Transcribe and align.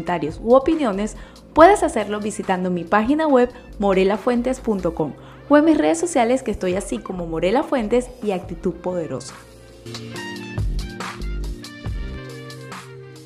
comentarios 0.00 0.40
u 0.42 0.54
opiniones, 0.54 1.16
puedes 1.52 1.82
hacerlo 1.82 2.20
visitando 2.20 2.70
mi 2.70 2.84
página 2.84 3.26
web 3.26 3.50
morelafuentes.com 3.78 5.12
o 5.50 5.56
en 5.58 5.64
mis 5.64 5.76
redes 5.76 5.98
sociales 5.98 6.42
que 6.42 6.50
estoy 6.50 6.74
así 6.74 6.98
como 6.98 7.26
Morela 7.26 7.62
Fuentes 7.62 8.08
y 8.22 8.30
Actitud 8.30 8.72
Poderosa. 8.74 9.34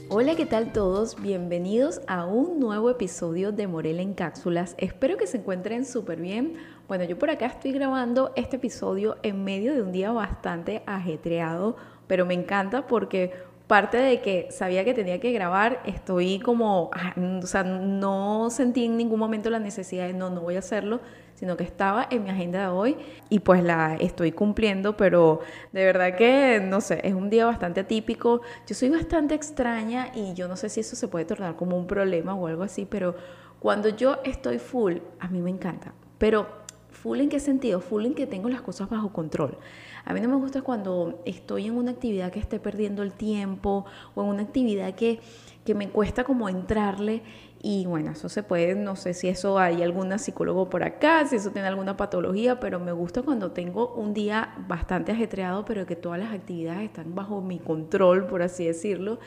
Hola, 0.08 0.34
¿qué 0.34 0.46
tal 0.46 0.72
todos? 0.72 1.20
Bienvenidos 1.20 2.00
a 2.08 2.26
un 2.26 2.58
nuevo 2.58 2.90
episodio 2.90 3.52
de 3.52 3.68
Morela 3.68 4.02
en 4.02 4.14
Cápsulas. 4.14 4.74
Espero 4.78 5.16
que 5.16 5.28
se 5.28 5.38
encuentren 5.38 5.84
súper 5.84 6.20
bien. 6.20 6.54
Bueno, 6.88 7.04
yo 7.04 7.16
por 7.18 7.30
acá 7.30 7.46
estoy 7.46 7.72
grabando 7.72 8.32
este 8.34 8.56
episodio 8.56 9.16
en 9.22 9.44
medio 9.44 9.74
de 9.74 9.82
un 9.82 9.92
día 9.92 10.10
bastante 10.10 10.82
ajetreado, 10.86 11.76
pero 12.06 12.26
me 12.26 12.34
encanta 12.34 12.86
porque 12.86 13.32
parte 13.66 13.96
de 13.96 14.20
que 14.20 14.48
sabía 14.50 14.84
que 14.84 14.92
tenía 14.92 15.20
que 15.20 15.32
grabar, 15.32 15.80
estoy 15.86 16.38
como, 16.38 16.90
ah, 16.92 17.14
o 17.42 17.46
sea, 17.46 17.64
no 17.64 18.50
sentí 18.50 18.84
en 18.84 18.96
ningún 18.96 19.18
momento 19.18 19.48
la 19.48 19.58
necesidad 19.58 20.06
de 20.06 20.12
no, 20.12 20.28
no 20.28 20.42
voy 20.42 20.56
a 20.56 20.58
hacerlo, 20.58 21.00
sino 21.34 21.56
que 21.56 21.64
estaba 21.64 22.06
en 22.10 22.24
mi 22.24 22.30
agenda 22.30 22.60
de 22.60 22.68
hoy 22.68 22.96
y 23.28 23.40
pues 23.40 23.62
la 23.62 23.96
estoy 23.96 24.32
cumpliendo, 24.32 24.96
pero 24.96 25.40
de 25.72 25.84
verdad 25.84 26.14
que, 26.14 26.60
no 26.62 26.80
sé, 26.80 27.00
es 27.04 27.14
un 27.14 27.30
día 27.30 27.46
bastante 27.46 27.80
atípico. 27.80 28.42
Yo 28.66 28.74
soy 28.74 28.90
bastante 28.90 29.34
extraña 29.34 30.12
y 30.14 30.34
yo 30.34 30.46
no 30.46 30.56
sé 30.56 30.68
si 30.68 30.80
eso 30.80 30.94
se 30.94 31.08
puede 31.08 31.24
tornar 31.24 31.56
como 31.56 31.76
un 31.76 31.86
problema 31.86 32.34
o 32.34 32.46
algo 32.46 32.62
así, 32.62 32.86
pero 32.86 33.14
cuando 33.58 33.88
yo 33.88 34.18
estoy 34.24 34.58
full, 34.58 34.98
a 35.18 35.28
mí 35.28 35.40
me 35.40 35.50
encanta. 35.50 35.94
Pero 36.18 36.63
full 37.04 37.20
en 37.20 37.28
qué 37.28 37.38
sentido? 37.38 37.80
Full 37.80 38.06
en 38.06 38.14
que 38.14 38.26
tengo 38.26 38.48
las 38.48 38.62
cosas 38.62 38.88
bajo 38.88 39.12
control. 39.12 39.58
A 40.06 40.14
mí 40.14 40.22
no 40.22 40.28
me 40.30 40.36
gusta 40.36 40.62
cuando 40.62 41.20
estoy 41.26 41.66
en 41.66 41.76
una 41.76 41.90
actividad 41.90 42.32
que 42.32 42.40
esté 42.40 42.58
perdiendo 42.58 43.02
el 43.02 43.12
tiempo 43.12 43.84
o 44.14 44.22
en 44.22 44.28
una 44.30 44.42
actividad 44.42 44.94
que, 44.94 45.20
que 45.66 45.74
me 45.74 45.90
cuesta 45.90 46.24
como 46.24 46.48
entrarle 46.48 47.20
y 47.62 47.84
bueno, 47.84 48.12
eso 48.12 48.30
se 48.30 48.42
puede, 48.42 48.74
no 48.74 48.96
sé 48.96 49.12
si 49.12 49.28
eso 49.28 49.58
hay 49.58 49.82
alguna 49.82 50.16
psicólogo 50.16 50.70
por 50.70 50.82
acá, 50.82 51.26
si 51.26 51.36
eso 51.36 51.50
tiene 51.50 51.68
alguna 51.68 51.94
patología, 51.98 52.58
pero 52.58 52.80
me 52.80 52.92
gusta 52.92 53.20
cuando 53.20 53.52
tengo 53.52 53.92
un 53.94 54.14
día 54.14 54.54
bastante 54.66 55.12
ajetreado, 55.12 55.66
pero 55.66 55.84
que 55.84 55.96
todas 55.96 56.18
las 56.18 56.32
actividades 56.32 56.84
están 56.84 57.14
bajo 57.14 57.42
mi 57.42 57.58
control, 57.58 58.26
por 58.26 58.40
así 58.40 58.64
decirlo. 58.64 59.18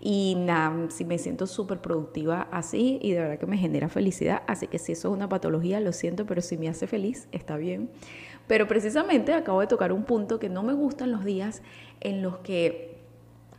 Y 0.00 0.34
nada, 0.36 0.90
si 0.90 1.04
me 1.04 1.18
siento 1.18 1.46
súper 1.46 1.80
productiva 1.80 2.48
así 2.50 2.98
y 3.02 3.12
de 3.12 3.20
verdad 3.20 3.38
que 3.38 3.46
me 3.46 3.56
genera 3.56 3.88
felicidad. 3.88 4.42
Así 4.46 4.66
que 4.66 4.78
si 4.78 4.92
eso 4.92 5.08
es 5.08 5.14
una 5.14 5.28
patología, 5.28 5.80
lo 5.80 5.92
siento, 5.92 6.26
pero 6.26 6.42
si 6.42 6.56
me 6.56 6.68
hace 6.68 6.86
feliz, 6.86 7.28
está 7.32 7.56
bien. 7.56 7.90
Pero 8.46 8.68
precisamente 8.68 9.32
acabo 9.32 9.60
de 9.60 9.66
tocar 9.66 9.92
un 9.92 10.04
punto 10.04 10.38
que 10.38 10.48
no 10.48 10.62
me 10.62 10.72
gustan 10.72 11.10
los 11.10 11.24
días 11.24 11.62
en 12.00 12.22
los 12.22 12.38
que 12.38 12.96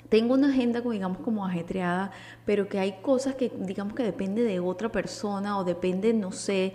tengo 0.09 0.35
una 0.35 0.49
agenda, 0.49 0.81
digamos, 0.81 1.19
como 1.19 1.45
ajetreada, 1.45 2.11
pero 2.45 2.69
que 2.69 2.79
hay 2.79 2.99
cosas 3.01 3.35
que, 3.35 3.51
digamos, 3.59 3.93
que 3.93 4.03
depende 4.03 4.43
de 4.43 4.59
otra 4.59 4.89
persona 4.89 5.57
o 5.57 5.65
depende, 5.65 6.13
no 6.13 6.31
sé, 6.31 6.73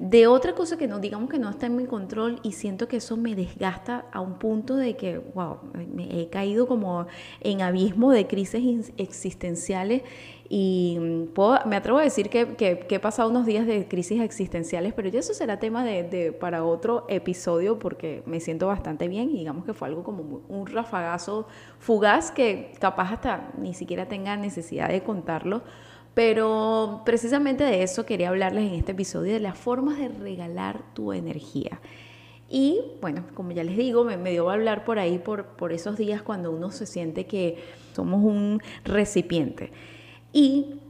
de 0.00 0.26
otra 0.26 0.54
cosa 0.54 0.78
que 0.78 0.88
no, 0.88 0.98
digamos 0.98 1.28
que 1.28 1.38
no 1.38 1.50
está 1.50 1.66
en 1.66 1.76
mi 1.76 1.84
control 1.84 2.40
y 2.42 2.52
siento 2.52 2.88
que 2.88 2.96
eso 2.96 3.18
me 3.18 3.34
desgasta 3.34 4.06
a 4.12 4.20
un 4.20 4.38
punto 4.38 4.76
de 4.76 4.96
que, 4.96 5.18
wow, 5.18 5.58
me 5.74 6.22
he 6.22 6.30
caído 6.30 6.66
como 6.66 7.06
en 7.42 7.60
abismo 7.60 8.10
de 8.10 8.26
crisis 8.26 8.94
existenciales 8.96 10.02
y 10.48 10.96
mm, 10.98 11.68
me 11.68 11.76
atrevo 11.76 11.98
a 11.98 12.02
decir 12.02 12.30
que, 12.30 12.56
que, 12.56 12.86
he 12.88 12.98
pasado 12.98 13.28
unos 13.28 13.44
días 13.44 13.66
de 13.66 13.88
crisis 13.88 14.22
existenciales, 14.22 14.94
pero 14.94 15.10
ya 15.10 15.20
eso 15.20 15.34
será 15.34 15.58
tema 15.58 15.84
de, 15.84 16.32
para 16.32 16.64
otro 16.64 17.04
episodio 17.10 17.78
porque 17.78 18.22
me 18.24 18.40
siento 18.40 18.68
bastante 18.68 19.06
bien 19.06 19.28
y 19.28 19.34
digamos 19.34 19.66
que 19.66 19.74
fue 19.74 19.88
algo 19.88 20.02
como 20.02 20.40
un 20.48 20.66
rafagazo 20.66 21.46
fugaz 21.78 22.30
que 22.30 22.72
capaz 22.80 23.12
hasta 23.12 23.52
ni 23.58 23.74
siquiera 23.74 24.08
tenga 24.08 24.34
necesidad 24.38 24.88
de 24.88 25.02
contarlo. 25.02 25.62
Pero 26.14 27.02
precisamente 27.04 27.64
de 27.64 27.82
eso 27.82 28.04
quería 28.04 28.30
hablarles 28.30 28.68
en 28.68 28.74
este 28.74 28.92
episodio, 28.92 29.32
de 29.32 29.40
las 29.40 29.56
formas 29.56 29.98
de 29.98 30.08
regalar 30.08 30.82
tu 30.94 31.12
energía. 31.12 31.80
Y 32.48 32.80
bueno, 33.00 33.24
como 33.34 33.52
ya 33.52 33.62
les 33.62 33.76
digo, 33.76 34.02
me, 34.04 34.16
me 34.16 34.32
dio 34.32 34.50
a 34.50 34.54
hablar 34.54 34.84
por 34.84 34.98
ahí, 34.98 35.18
por, 35.18 35.46
por 35.46 35.72
esos 35.72 35.96
días 35.96 36.22
cuando 36.22 36.50
uno 36.50 36.72
se 36.72 36.84
siente 36.84 37.26
que 37.26 37.62
somos 37.94 38.24
un 38.24 38.60
recipiente. 38.84 39.70
Y 40.32 40.80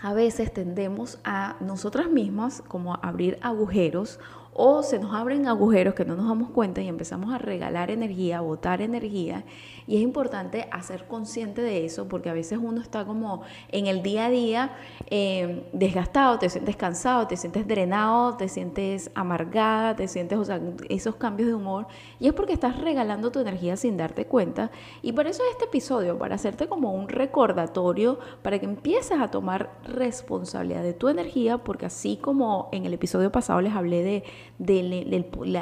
a 0.00 0.14
veces 0.14 0.52
tendemos 0.52 1.18
a 1.24 1.56
nosotras 1.60 2.08
mismas 2.08 2.62
como 2.62 2.94
a 2.94 3.00
abrir 3.02 3.38
agujeros 3.40 4.20
o 4.54 4.82
se 4.82 4.98
nos 4.98 5.14
abren 5.14 5.46
agujeros 5.46 5.94
que 5.94 6.04
no 6.04 6.14
nos 6.14 6.28
damos 6.28 6.50
cuenta 6.50 6.82
y 6.82 6.88
empezamos 6.88 7.32
a 7.32 7.38
regalar 7.38 7.90
energía, 7.90 8.38
a 8.38 8.40
botar 8.42 8.82
energía. 8.82 9.44
Y 9.86 9.96
es 9.96 10.02
importante 10.02 10.68
hacer 10.70 11.06
consciente 11.06 11.62
de 11.62 11.84
eso 11.84 12.06
porque 12.06 12.28
a 12.28 12.34
veces 12.34 12.58
uno 12.62 12.80
está 12.80 13.06
como 13.06 13.42
en 13.70 13.86
el 13.86 14.02
día 14.02 14.26
a 14.26 14.30
día 14.30 14.72
eh, 15.08 15.68
desgastado, 15.72 16.38
te 16.38 16.50
sientes 16.50 16.76
cansado, 16.76 17.26
te 17.26 17.36
sientes 17.36 17.66
drenado, 17.66 18.36
te 18.36 18.48
sientes 18.48 19.10
amargada, 19.14 19.96
te 19.96 20.06
sientes, 20.06 20.38
o 20.38 20.44
esos 20.88 21.16
cambios 21.16 21.48
de 21.48 21.54
humor. 21.54 21.86
Y 22.20 22.28
es 22.28 22.34
porque 22.34 22.52
estás 22.52 22.78
regalando 22.78 23.32
tu 23.32 23.40
energía 23.40 23.76
sin 23.76 23.96
darte 23.96 24.26
cuenta. 24.26 24.70
Y 25.00 25.12
por 25.12 25.26
eso 25.26 25.42
este 25.50 25.64
episodio, 25.64 26.18
para 26.18 26.34
hacerte 26.34 26.68
como 26.68 26.92
un 26.92 27.08
recordatorio, 27.08 28.18
para 28.42 28.58
que 28.58 28.66
empieces 28.66 29.18
a 29.18 29.30
tomar 29.30 29.70
responsabilidad 29.84 30.82
de 30.82 30.92
tu 30.92 31.08
energía, 31.08 31.58
porque 31.58 31.86
así 31.86 32.18
como 32.18 32.68
en 32.72 32.84
el 32.84 32.92
episodio 32.92 33.32
pasado 33.32 33.60
les 33.60 33.74
hablé 33.74 34.02
de 34.02 34.24
de 34.58 34.82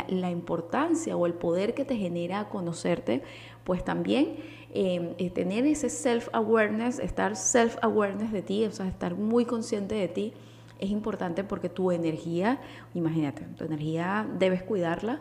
la, 0.08 0.30
importancia 0.30 1.16
o 1.16 1.26
el 1.26 1.34
poder 1.34 1.74
que 1.74 1.84
te 1.84 1.96
genera 1.96 2.48
conocerte, 2.48 3.22
pues 3.64 3.84
también 3.84 4.36
em, 4.72 5.14
eh, 5.18 5.30
tener 5.30 5.66
ese 5.66 5.88
self-awareness, 5.88 6.98
estar 6.98 7.36
self-awareness 7.36 8.32
de 8.32 8.42
ti, 8.42 8.64
o 8.64 8.72
sea, 8.72 8.86
estar 8.88 9.14
muy 9.14 9.44
consciente 9.44 9.94
de 9.94 10.08
ti, 10.08 10.32
es 10.78 10.90
importante 10.90 11.44
porque 11.44 11.68
tu 11.68 11.90
energía, 11.90 12.60
imagínate, 12.94 13.42
tu 13.56 13.64
energía 13.64 14.26
debes 14.38 14.62
cuidarla 14.62 15.20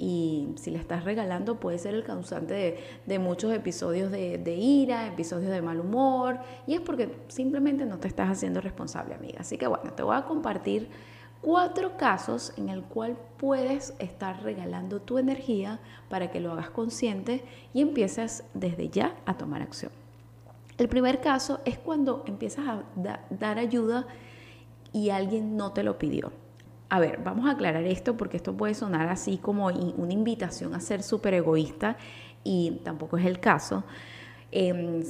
y 0.00 0.48
si 0.56 0.70
la 0.70 0.78
estás 0.78 1.04
regalando 1.04 1.60
puede 1.60 1.78
ser 1.78 1.94
el 1.94 2.04
causante 2.04 2.78
de, 3.06 3.18
muchos 3.18 3.52
episodios 3.52 4.10
de, 4.10 4.38
de, 4.38 4.54
ira, 4.54 5.06
episodios 5.06 5.50
de 5.50 5.60
mal 5.60 5.78
humor, 5.78 6.38
y 6.66 6.74
es 6.74 6.80
porque 6.80 7.14
simplemente 7.28 7.84
no 7.84 7.98
te 7.98 8.08
estás 8.08 8.30
haciendo 8.30 8.62
responsable, 8.62 9.14
amiga. 9.14 9.40
Así 9.40 9.58
que 9.58 9.66
bueno, 9.66 9.92
te 9.92 10.02
voy 10.02 10.16
a 10.16 10.24
compartir 10.24 10.88
cuatro 11.42 11.96
casos 11.96 12.52
en 12.56 12.68
el 12.68 12.82
cual 12.82 13.16
puedes 13.36 13.94
estar 13.98 14.42
regalando 14.42 15.00
tu 15.00 15.18
energía 15.18 15.80
para 16.08 16.30
que 16.30 16.40
lo 16.40 16.52
hagas 16.52 16.70
consciente 16.70 17.44
y 17.72 17.80
empieces 17.80 18.44
desde 18.54 18.88
ya 18.88 19.16
a 19.26 19.34
tomar 19.34 19.62
acción. 19.62 19.92
El 20.78 20.88
primer 20.88 21.20
caso 21.20 21.60
es 21.64 21.78
cuando 21.78 22.24
empiezas 22.26 22.66
a 22.66 22.82
dar 23.30 23.58
ayuda 23.58 24.06
y 24.92 25.10
alguien 25.10 25.56
no 25.56 25.72
te 25.72 25.82
lo 25.82 25.98
pidió. 25.98 26.32
A 26.88 26.98
ver, 26.98 27.20
vamos 27.22 27.46
a 27.46 27.52
aclarar 27.52 27.84
esto 27.84 28.16
porque 28.16 28.38
esto 28.38 28.56
puede 28.56 28.74
sonar 28.74 29.08
así 29.08 29.38
como 29.38 29.66
una 29.66 30.12
invitación 30.12 30.74
a 30.74 30.80
ser 30.80 31.02
súper 31.02 31.34
egoísta 31.34 31.96
y 32.42 32.80
tampoco 32.82 33.16
es 33.16 33.26
el 33.26 33.38
caso. 33.38 33.84
Em, 34.52 35.02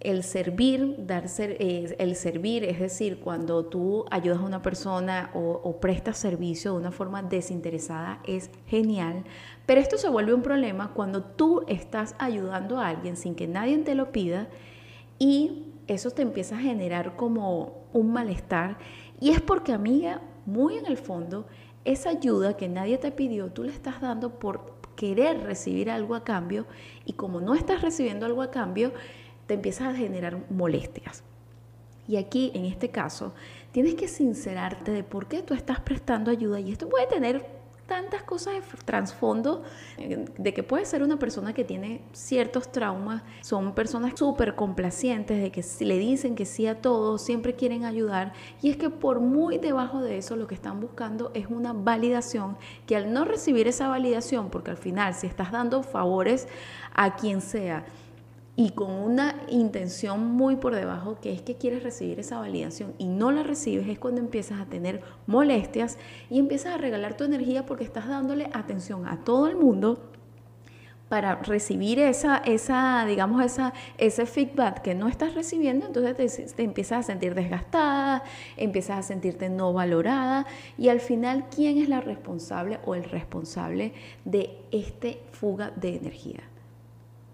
el 0.00 0.22
servir, 0.22 0.96
dar 0.98 1.28
ser, 1.28 1.56
eh, 1.58 1.96
el 1.98 2.14
servir, 2.14 2.62
es 2.62 2.78
decir, 2.78 3.18
cuando 3.18 3.64
tú 3.64 4.04
ayudas 4.10 4.38
a 4.38 4.42
una 4.42 4.62
persona 4.62 5.30
o, 5.34 5.80
prestas 5.80 6.18
servicio 6.18 6.72
de 6.72 6.78
una 6.78 6.92
forma 6.92 7.22
desinteresada, 7.22 8.20
es 8.26 8.50
genial. 8.66 9.24
Pero 9.66 9.80
esto 9.80 9.96
se 9.96 10.08
vuelve 10.08 10.34
un 10.34 10.42
problema 10.42 10.92
cuando 10.92 11.24
tú 11.24 11.64
estás 11.66 12.14
ayudando 12.18 12.78
a 12.78 12.88
alguien 12.88 13.16
sin 13.16 13.34
que 13.34 13.48
nadie 13.48 13.78
te 13.78 13.94
lo 13.94 14.12
pida 14.12 14.48
y 15.18 15.72
eso 15.86 16.10
te 16.10 16.22
empieza 16.22 16.56
a 16.56 16.60
generar 16.60 17.16
como 17.16 17.86
un 17.92 18.12
malestar. 18.12 18.78
Y 19.20 19.30
es 19.30 19.40
porque, 19.40 19.72
amiga, 19.72 20.20
muy 20.44 20.76
en 20.76 20.86
el 20.86 20.98
fondo, 20.98 21.46
esa 21.84 22.10
ayuda 22.10 22.56
que 22.56 22.68
nadie 22.68 22.98
te 22.98 23.10
pidió, 23.10 23.50
tú 23.50 23.64
le 23.64 23.72
estás 23.72 24.00
dando 24.00 24.38
por 24.38 24.73
querer 24.96 25.42
recibir 25.42 25.90
algo 25.90 26.14
a 26.14 26.24
cambio 26.24 26.66
y 27.04 27.14
como 27.14 27.40
no 27.40 27.54
estás 27.54 27.82
recibiendo 27.82 28.26
algo 28.26 28.42
a 28.42 28.50
cambio, 28.50 28.92
te 29.46 29.54
empiezas 29.54 29.88
a 29.88 29.96
generar 29.96 30.50
molestias. 30.50 31.22
Y 32.06 32.16
aquí, 32.16 32.50
en 32.54 32.66
este 32.66 32.90
caso, 32.90 33.34
tienes 33.72 33.94
que 33.94 34.08
sincerarte 34.08 34.92
de 34.92 35.04
por 35.04 35.26
qué 35.26 35.42
tú 35.42 35.54
estás 35.54 35.80
prestando 35.80 36.30
ayuda 36.30 36.60
y 36.60 36.70
esto 36.70 36.88
puede 36.88 37.06
tener 37.06 37.46
tantas 37.86 38.22
cosas 38.22 38.54
de 38.54 38.62
trasfondo 38.84 39.62
eh, 39.98 40.24
de 40.36 40.54
que 40.54 40.62
puede 40.62 40.84
ser 40.84 41.02
una 41.02 41.18
persona 41.18 41.52
que 41.52 41.64
tiene 41.64 42.00
ciertos 42.12 42.72
traumas, 42.72 43.22
son 43.42 43.74
personas 43.74 44.12
súper 44.16 44.54
complacientes, 44.54 45.42
de 45.42 45.50
que 45.50 45.64
le 45.84 45.98
dicen 45.98 46.34
que 46.34 46.46
sí 46.46 46.66
a 46.66 46.80
todo, 46.80 47.18
siempre 47.18 47.54
quieren 47.54 47.84
ayudar. 47.84 48.32
Y 48.62 48.70
es 48.70 48.76
que 48.76 48.90
por 48.90 49.20
muy 49.20 49.58
debajo 49.58 50.00
de 50.00 50.18
eso 50.18 50.36
lo 50.36 50.46
que 50.46 50.54
están 50.54 50.80
buscando 50.80 51.30
es 51.34 51.46
una 51.48 51.72
validación 51.72 52.56
que 52.86 52.96
al 52.96 53.12
no 53.12 53.24
recibir 53.24 53.68
esa 53.68 53.88
validación, 53.88 54.50
porque 54.50 54.70
al 54.70 54.76
final 54.76 55.14
si 55.14 55.26
estás 55.26 55.52
dando 55.52 55.82
favores 55.82 56.48
a 56.94 57.16
quien 57.16 57.40
sea, 57.40 57.84
y 58.56 58.70
con 58.70 58.90
una 58.90 59.34
intención 59.48 60.32
muy 60.32 60.56
por 60.56 60.74
debajo, 60.74 61.18
que 61.20 61.32
es 61.32 61.42
que 61.42 61.56
quieres 61.56 61.82
recibir 61.82 62.20
esa 62.20 62.38
validación 62.38 62.94
y 62.98 63.08
no 63.08 63.32
la 63.32 63.42
recibes, 63.42 63.88
es 63.88 63.98
cuando 63.98 64.20
empiezas 64.20 64.60
a 64.60 64.66
tener 64.66 65.02
molestias 65.26 65.98
y 66.30 66.38
empiezas 66.38 66.74
a 66.74 66.78
regalar 66.78 67.16
tu 67.16 67.24
energía 67.24 67.66
porque 67.66 67.84
estás 67.84 68.08
dándole 68.08 68.50
atención 68.52 69.08
a 69.08 69.24
todo 69.24 69.48
el 69.48 69.56
mundo 69.56 70.10
para 71.08 71.36
recibir 71.36 71.98
esa, 71.98 72.38
esa 72.38 73.04
digamos, 73.06 73.44
esa, 73.44 73.72
ese 73.98 74.24
feedback 74.24 74.82
que 74.82 74.94
no 74.94 75.08
estás 75.08 75.34
recibiendo, 75.34 75.86
entonces 75.86 76.16
te, 76.16 76.54
te, 76.54 76.62
empiezas 76.62 77.00
a 77.00 77.02
sentir 77.02 77.34
desgastada, 77.34 78.24
empiezas 78.56 78.98
a 78.98 79.02
sentirte 79.02 79.48
no 79.48 79.72
valorada 79.72 80.46
y 80.78 80.88
al 80.88 81.00
final, 81.00 81.46
¿quién 81.54 81.78
es 81.78 81.88
la 81.88 82.00
responsable 82.00 82.78
o 82.84 82.94
el 82.94 83.04
responsable 83.04 83.92
de 84.24 84.58
este 84.70 85.20
fuga 85.32 85.72
de 85.76 85.96
energía? 85.96 86.40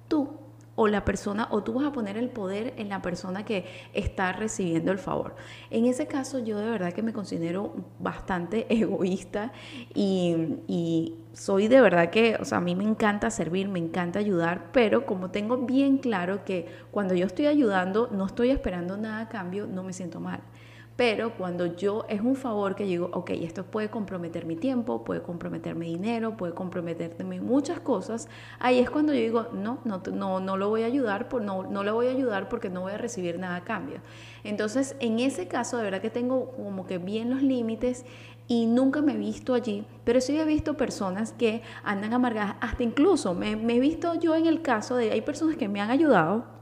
Tú 0.09 0.40
o 0.81 0.89
la 0.89 1.05
persona, 1.05 1.47
o 1.51 1.63
tú 1.63 1.75
vas 1.75 1.85
a 1.85 1.93
poner 1.93 2.17
el 2.17 2.31
poder 2.31 2.73
en 2.79 2.89
la 2.89 3.03
persona 3.03 3.45
que 3.45 3.67
está 3.93 4.33
recibiendo 4.33 4.93
el 4.93 4.99
favor. 4.99 5.37
En 5.71 5.85
ese 5.85 6.07
caso 6.07 6.39
yo 6.39 6.59
de 6.59 6.71
verdad 6.71 6.95
que 6.95 7.03
me 7.03 7.13
considero 7.13 7.75
bastante 7.99 8.67
egoísta 8.75 9.53
y, 9.95 11.17
soy 11.35 11.69
de 11.69 11.83
verdad 11.83 12.09
que, 12.09 12.37
o 12.41 12.45
sea, 12.47 12.59
a 12.59 12.61
mí 12.63 12.75
me 12.75 12.83
encanta 12.83 13.31
servir, 13.31 13.69
me 13.69 13.79
encanta 13.79 14.19
ayudar, 14.19 14.71
pero 14.73 15.05
como 15.05 15.31
tengo 15.31 15.59
bien 15.59 15.99
claro 15.99 16.45
que 16.47 16.67
cuando 16.91 17.15
yo 17.15 17.27
estoy 17.27 17.47
ayudando 17.47 18.09
no 18.11 18.25
estoy 18.25 18.51
esperando 18.51 18.97
nada 18.97 19.21
a 19.21 19.29
cambio, 19.29 19.67
no 19.67 19.83
me 19.83 19.93
siento 19.93 20.19
mal. 20.19 20.41
Pero 21.01 21.33
cuando 21.35 21.65
yo 21.65 22.05
es 22.11 22.21
un 22.21 22.37
favor 22.37 22.77
que 22.77 22.85
digo, 22.85 23.09
ok, 23.15 23.31
esto 23.31 23.65
puede 23.65 23.89
comprometer 23.89 24.45
mi 24.45 24.55
tiempo, 24.55 25.03
puede 25.03 25.23
comprometer 25.23 25.75
mi 25.75 25.87
dinero, 25.87 26.37
puede 26.37 26.53
comprometerme 26.53 27.41
muchas 27.41 27.81
cosas, 27.81 28.29
ahí 28.59 28.81
es 28.81 28.91
cuando 28.91 29.15
yo 29.15 29.21
digo, 29.21 29.47
no, 29.55 29.79
no, 29.87 30.03
no, 30.13 30.41
no 30.41 30.57
lo 30.59 30.69
voy 30.69 30.83
a 30.83 30.87
ayudar, 30.87 31.31
por, 31.31 31.41
no, 31.41 31.63
no 31.63 31.85
lo 31.85 31.95
voy 31.95 32.09
a 32.09 32.11
ayudar 32.11 32.51
porque 32.51 32.69
no 32.69 32.83
voy 32.83 32.93
a 32.93 32.99
recibir 32.99 33.39
nada 33.39 33.57
a 33.57 33.65
cambio. 33.65 34.01
Entonces, 34.45 34.95
en 35.01 35.21
ese 35.21 35.49
caso, 35.49 35.79
de 35.79 35.85
verdad 35.85 36.03
que 36.03 36.11
tengo 36.11 36.51
como 36.51 36.87
que 36.87 36.99
bien 36.99 37.31
los 37.31 37.41
límites 37.43 38.05
y 38.47 38.67
nunca 38.67 39.01
me 39.01 39.15
he 39.15 39.17
visto 39.17 39.55
allí, 39.55 39.87
pero 40.05 40.21
sí 40.21 40.39
he 40.39 40.45
visto 40.45 40.77
personas 40.77 41.33
que 41.33 41.63
andan 41.83 42.13
amargadas, 42.13 42.57
hasta 42.61 42.83
incluso 42.83 43.33
me, 43.33 43.57
me 43.57 43.77
he 43.77 43.81
visto 43.81 44.17
yo 44.17 44.35
en 44.35 44.45
el 44.45 44.61
caso 44.61 44.97
de, 44.97 45.13
hay 45.13 45.23
personas 45.23 45.57
que 45.57 45.67
me 45.67 45.81
han 45.81 45.89
ayudado 45.89 46.60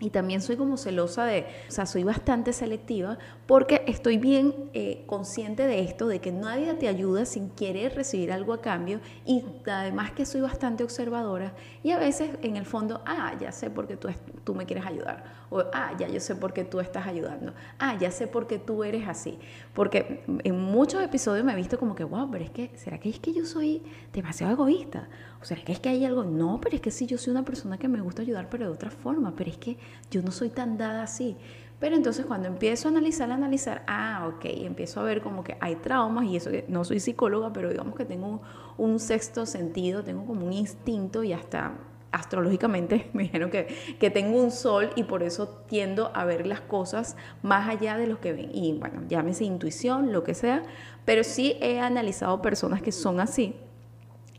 y 0.00 0.10
también 0.10 0.40
soy 0.40 0.56
como 0.56 0.76
celosa 0.76 1.24
de, 1.24 1.46
o 1.68 1.70
sea, 1.70 1.86
soy 1.86 2.02
bastante 2.02 2.52
selectiva 2.52 3.18
porque 3.46 3.84
estoy 3.86 4.16
bien 4.18 4.70
eh, 4.72 5.04
consciente 5.06 5.66
de 5.66 5.80
esto, 5.80 6.08
de 6.08 6.20
que 6.20 6.32
nadie 6.32 6.74
te 6.74 6.88
ayuda 6.88 7.26
sin 7.26 7.50
querer 7.50 7.94
recibir 7.94 8.32
algo 8.32 8.54
a 8.54 8.60
cambio 8.60 9.00
y 9.26 9.44
además 9.66 10.12
que 10.12 10.24
soy 10.24 10.40
bastante 10.40 10.82
observadora 10.82 11.54
y 11.82 11.90
a 11.90 11.98
veces 11.98 12.30
en 12.42 12.56
el 12.56 12.64
fondo, 12.64 13.02
ah, 13.06 13.34
ya 13.38 13.52
sé 13.52 13.70
por 13.70 13.86
qué 13.86 13.96
tú, 13.96 14.08
tú 14.44 14.54
me 14.54 14.66
quieres 14.66 14.86
ayudar 14.86 15.39
o 15.50 15.64
ah, 15.72 15.92
ya 15.98 16.08
yo 16.08 16.20
sé 16.20 16.34
por 16.36 16.52
qué 16.52 16.64
tú 16.64 16.80
estás 16.80 17.06
ayudando, 17.06 17.52
ah, 17.78 17.98
ya 17.98 18.10
sé 18.10 18.26
por 18.26 18.46
qué 18.46 18.58
tú 18.58 18.84
eres 18.84 19.06
así, 19.08 19.38
porque 19.74 20.24
en 20.26 20.58
muchos 20.58 21.02
episodios 21.02 21.44
me 21.44 21.52
he 21.52 21.56
visto 21.56 21.78
como 21.78 21.94
que, 21.94 22.04
wow, 22.04 22.30
pero 22.30 22.44
es 22.44 22.50
que, 22.50 22.70
¿será 22.76 22.98
que 22.98 23.10
es 23.10 23.18
que 23.18 23.32
yo 23.32 23.44
soy 23.44 23.82
demasiado 24.12 24.52
egoísta? 24.52 25.08
O 25.42 25.44
sea, 25.44 25.56
que 25.56 25.72
es 25.72 25.80
que 25.80 25.88
hay 25.88 26.04
algo, 26.04 26.24
no, 26.24 26.60
pero 26.60 26.76
es 26.76 26.82
que 26.82 26.90
sí, 26.90 27.06
yo 27.06 27.18
soy 27.18 27.32
una 27.32 27.44
persona 27.44 27.78
que 27.78 27.88
me 27.88 28.00
gusta 28.00 28.22
ayudar, 28.22 28.48
pero 28.48 28.66
de 28.66 28.72
otra 28.72 28.90
forma, 28.90 29.34
pero 29.36 29.50
es 29.50 29.58
que 29.58 29.76
yo 30.10 30.22
no 30.22 30.30
soy 30.30 30.50
tan 30.50 30.78
dada 30.78 31.02
así. 31.02 31.36
Pero 31.80 31.96
entonces 31.96 32.26
cuando 32.26 32.46
empiezo 32.46 32.88
a 32.88 32.90
analizar, 32.90 33.30
a 33.30 33.34
analizar, 33.34 33.82
ah, 33.86 34.30
ok, 34.34 34.44
empiezo 34.44 35.00
a 35.00 35.02
ver 35.02 35.22
como 35.22 35.42
que 35.42 35.56
hay 35.60 35.76
traumas 35.76 36.26
y 36.26 36.36
eso 36.36 36.50
que 36.50 36.66
no 36.68 36.84
soy 36.84 37.00
psicóloga, 37.00 37.54
pero 37.54 37.70
digamos 37.70 37.96
que 37.96 38.04
tengo 38.04 38.42
un, 38.76 39.00
sexto 39.00 39.46
sentido, 39.46 40.04
tengo 40.04 40.26
como 40.26 40.46
un 40.46 40.52
instinto 40.52 41.24
y 41.24 41.32
hasta 41.32 41.78
astrológicamente 42.12 43.10
me 43.12 43.24
dijeron 43.24 43.50
que, 43.50 43.66
que, 43.98 44.10
tengo 44.10 44.40
un 44.40 44.50
sol 44.50 44.90
y 44.96 45.04
por 45.04 45.22
eso 45.22 45.48
tiendo 45.68 46.10
a 46.14 46.24
ver 46.24 46.46
las 46.46 46.60
cosas 46.60 47.16
más 47.42 47.68
allá 47.68 47.96
de 47.96 48.06
lo 48.06 48.20
que 48.20 48.32
ven. 48.32 48.50
Y 48.52 48.72
bueno, 48.78 49.02
llámese 49.08 49.44
intuición, 49.44 50.12
lo 50.12 50.24
que 50.24 50.34
sea, 50.34 50.62
pero 51.04 51.24
sí 51.24 51.56
he 51.60 51.80
analizado 51.80 52.42
personas 52.42 52.82
que 52.82 52.92
son 52.92 53.20
así 53.20 53.54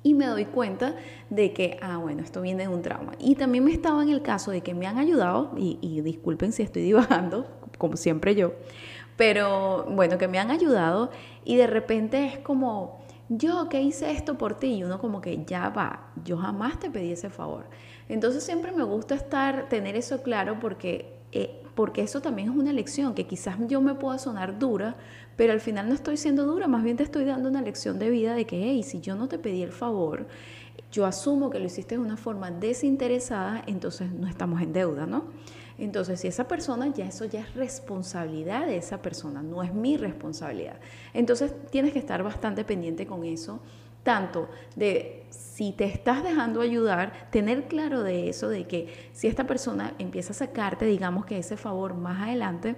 y 0.04 0.14
me 0.14 0.26
doy 0.26 0.46
cuenta 0.46 0.96
de 1.30 1.54
que, 1.54 1.78
ah, 1.82 1.98
bueno, 1.98 2.24
esto 2.24 2.42
viene 2.42 2.64
de 2.64 2.70
un 2.70 2.82
trauma. 2.82 3.14
Y 3.20 3.36
también 3.36 3.64
me 3.64 3.72
estaba 3.72 4.02
en 4.04 4.10
el 4.10 4.22
caso 4.22 4.52
de 4.52 4.62
que 4.62 4.74
me 4.74 4.88
han 4.88 4.98
ayudado, 4.98 5.52
y, 5.58 6.02
disculpen 6.02 6.52
si 6.52 6.64
estoy 6.64 6.82
divagando, 6.84 7.48
como 7.78 7.98
siempre 7.98 8.36
yo, 8.36 8.54
pero 9.18 9.86
bueno, 9.90 10.18
que 10.18 10.28
me 10.28 10.40
han 10.40 10.50
ayudado 10.50 11.12
y 11.46 11.58
de 11.58 11.68
repente 11.68 12.26
es 12.26 12.40
como, 12.40 13.01
yo 13.34 13.70
que 13.70 13.82
hice 13.82 14.12
esto 14.12 14.38
por 14.38 14.56
ti 14.60 14.74
y 14.74 14.84
uno 14.84 15.00
como 15.00 15.22
que 15.22 15.46
ya 15.46 15.70
va, 15.70 16.12
yo 16.26 16.36
jamás 16.36 16.80
te 16.82 16.90
pedí 16.90 17.14
ese 17.14 17.30
favor. 17.30 17.64
Entonces 18.10 18.44
siempre 18.44 18.74
me 18.74 18.84
gusta 18.84 19.16
estar, 19.16 19.70
tener 19.70 19.96
eso 19.96 20.22
claro 20.22 20.60
porque, 20.60 21.14
eh, 21.32 21.64
porque 21.74 22.02
eso 22.02 22.22
también 22.22 22.50
es 22.50 22.56
una 22.56 22.74
lección, 22.74 23.14
que 23.14 23.28
quizás 23.28 23.56
yo 23.70 23.80
me 23.80 23.96
pueda 23.96 24.20
sonar 24.20 24.60
dura, 24.60 24.98
pero 25.38 25.54
al 25.54 25.62
final 25.62 25.88
no 25.88 25.96
estoy 25.96 26.18
siendo 26.18 26.46
dura, 26.46 26.68
más 26.68 26.84
bien 26.84 26.98
te 26.98 27.04
estoy 27.04 27.24
dando 27.24 27.48
una 27.48 27.62
lección 27.62 28.00
de 28.00 28.10
vida 28.10 28.34
de 28.34 28.46
que, 28.46 28.62
hey, 28.64 28.84
si 28.84 29.00
yo 29.00 29.16
no 29.16 29.30
te 29.30 29.40
pedí 29.40 29.64
el 29.64 29.72
favor, 29.72 30.28
yo 30.92 31.06
asumo 31.06 31.50
que 31.50 31.60
lo 31.60 31.68
hiciste 31.68 31.96
de 31.96 32.02
una 32.02 32.18
forma 32.18 32.52
desinteresada, 32.52 33.64
entonces 33.66 34.12
no 34.12 34.28
estamos 34.28 34.62
en 34.62 34.74
deuda, 34.74 35.06
¿no? 35.06 35.24
Entonces, 35.82 36.20
si 36.20 36.28
esa 36.28 36.48
persona, 36.48 36.88
ya 36.88 37.08
eso 37.08 37.26
ya 37.26 37.40
es 37.40 37.56
responsabilidad 37.56 38.68
de 38.68 38.78
esa 38.78 39.02
persona, 39.02 39.42
no 39.42 39.64
es 39.64 39.74
mi 39.74 39.98
responsabilidad. 39.98 40.78
Entonces, 41.14 41.54
tienes 41.72 41.92
que 41.92 42.00
estar 42.00 42.22
bastante 42.22 42.64
pendiente 42.64 43.08
con 43.08 43.26
eso, 43.26 43.60
tanto 44.04 44.48
de 44.76 45.26
si 45.30 45.72
te 45.72 45.86
estás 45.86 46.24
dejando 46.24 46.62
ayudar, 46.62 47.30
tener 47.32 47.68
claro 47.68 48.04
de 48.04 48.30
eso, 48.30 48.48
de 48.48 48.68
que 48.68 48.94
si 49.14 49.28
esta 49.28 49.48
persona 49.48 49.94
empieza 49.98 50.34
a 50.34 50.36
sacarte, 50.36 50.86
digamos 50.86 51.26
que 51.26 51.40
ese 51.40 51.58
favor 51.58 51.96
más 51.96 52.22
adelante, 52.22 52.76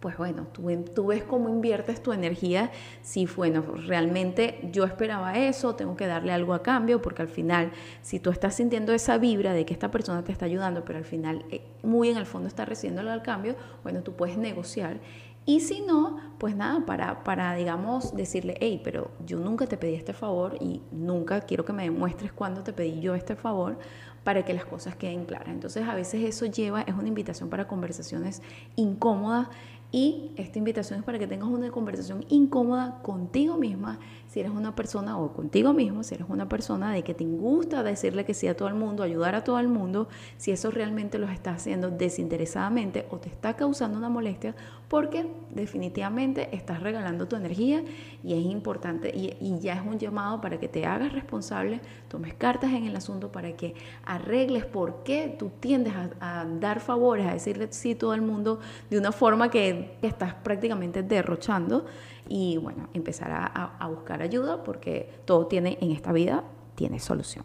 pues 0.00 0.16
bueno, 0.16 0.46
tú, 0.52 1.06
ves 1.06 1.24
cómo 1.24 1.48
inviertes 1.48 2.02
tu 2.02 2.12
energía, 2.12 2.70
si 3.02 3.26
bueno, 3.26 3.62
realmente 3.86 4.60
yo 4.72 4.84
esperaba 4.84 5.36
eso, 5.36 5.74
tengo 5.74 5.96
que 5.96 6.06
darle 6.06 6.32
algo 6.32 6.54
a 6.54 6.62
cambio, 6.62 7.02
porque 7.02 7.22
al 7.22 7.28
final, 7.28 7.72
si 8.02 8.20
tú 8.20 8.30
estás 8.30 8.54
sintiendo 8.54 8.92
esa 8.92 9.18
vibra 9.18 9.52
de 9.52 9.66
que 9.66 9.72
esta 9.72 9.90
persona 9.90 10.22
te 10.22 10.30
está 10.30 10.46
ayudando, 10.46 10.84
pero 10.84 10.98
al 10.98 11.04
final 11.04 11.44
eh, 11.50 11.62
muy 11.82 12.10
en 12.10 12.16
el 12.16 12.26
fondo 12.26 12.46
está 12.46 12.64
recibiéndolo 12.64 13.10
al 13.10 13.22
cambio, 13.22 13.56
bueno, 13.82 14.02
tú 14.02 14.14
puedes 14.14 14.36
negociar. 14.36 15.00
Y 15.48 15.60
si 15.60 15.80
no, 15.80 16.18
pues 16.38 16.54
nada, 16.54 16.84
para, 16.84 17.24
para, 17.24 17.54
digamos, 17.54 18.14
decirle, 18.14 18.58
hey, 18.60 18.82
pero 18.84 19.10
yo 19.24 19.38
nunca 19.38 19.66
te 19.66 19.78
pedí 19.78 19.94
este 19.94 20.12
favor 20.12 20.58
y 20.60 20.82
nunca 20.92 21.40
quiero 21.40 21.64
que 21.64 21.72
me 21.72 21.84
demuestres 21.84 22.32
cuándo 22.32 22.62
te 22.62 22.74
pedí 22.74 23.00
yo 23.00 23.14
este 23.14 23.34
favor 23.34 23.78
para 24.24 24.44
que 24.44 24.52
las 24.52 24.66
cosas 24.66 24.94
queden 24.94 25.24
claras. 25.24 25.48
Entonces, 25.48 25.88
a 25.88 25.94
veces 25.94 26.22
eso 26.22 26.44
lleva, 26.44 26.82
es 26.82 26.94
una 26.94 27.08
invitación 27.08 27.48
para 27.48 27.66
conversaciones 27.66 28.42
incómodas 28.76 29.48
y 29.90 30.32
esta 30.36 30.58
invitación 30.58 31.00
es 31.00 31.04
para 31.04 31.18
que 31.18 31.26
tengas 31.26 31.48
una 31.48 31.70
conversación 31.70 32.24
incómoda 32.28 33.00
contigo 33.02 33.56
misma 33.56 33.98
si 34.28 34.40
eres 34.40 34.52
una 34.52 34.74
persona 34.74 35.18
o 35.18 35.32
contigo 35.32 35.72
mismo, 35.72 36.02
si 36.02 36.14
eres 36.14 36.26
una 36.28 36.48
persona 36.48 36.92
de 36.92 37.02
que 37.02 37.14
te 37.14 37.24
gusta 37.24 37.82
decirle 37.82 38.24
que 38.24 38.34
sí 38.34 38.46
a 38.46 38.56
todo 38.56 38.68
el 38.68 38.74
mundo, 38.74 39.02
ayudar 39.02 39.34
a 39.34 39.42
todo 39.42 39.58
el 39.58 39.68
mundo, 39.68 40.08
si 40.36 40.50
eso 40.50 40.70
realmente 40.70 41.18
lo 41.18 41.28
estás 41.28 41.56
haciendo 41.56 41.90
desinteresadamente 41.90 43.06
o 43.10 43.18
te 43.18 43.30
está 43.30 43.56
causando 43.56 43.96
una 43.96 44.10
molestia, 44.10 44.54
porque 44.88 45.26
definitivamente 45.50 46.54
estás 46.54 46.82
regalando 46.82 47.26
tu 47.26 47.36
energía 47.36 47.82
y 48.22 48.34
es 48.34 48.44
importante 48.44 49.10
y, 49.14 49.58
ya 49.60 49.74
es 49.74 49.82
un 49.84 49.98
llamado 49.98 50.40
para 50.40 50.60
que 50.60 50.68
te 50.68 50.84
hagas 50.86 51.12
responsable, 51.12 51.80
tomes 52.08 52.34
cartas 52.34 52.72
en 52.72 52.84
el 52.84 52.94
asunto 52.94 53.32
para 53.32 53.52
que 53.52 53.74
arregles 54.04 54.64
por 54.64 55.02
qué 55.02 55.34
tú 55.38 55.50
tiendes 55.60 55.94
a, 56.20 56.46
dar 56.60 56.80
favores, 56.80 57.26
a 57.26 57.32
decirle 57.32 57.68
sí 57.70 57.92
a 57.92 57.98
todo 57.98 58.14
el 58.14 58.22
mundo 58.22 58.60
de 58.90 58.98
una 58.98 59.10
forma 59.10 59.50
que 59.50 59.96
estás 60.02 60.34
prácticamente 60.34 61.02
derrochando 61.02 61.86
y 62.28 62.56
bueno, 62.58 62.88
empezar 62.94 63.30
a, 63.32 63.86
buscar 63.88 64.22
ayuda 64.22 64.62
porque 64.64 65.10
todo 65.24 65.46
tiene 65.46 65.78
en 65.80 65.92
esta 65.92 66.12
vida, 66.12 66.44
tiene 66.74 67.00
solución. 67.00 67.44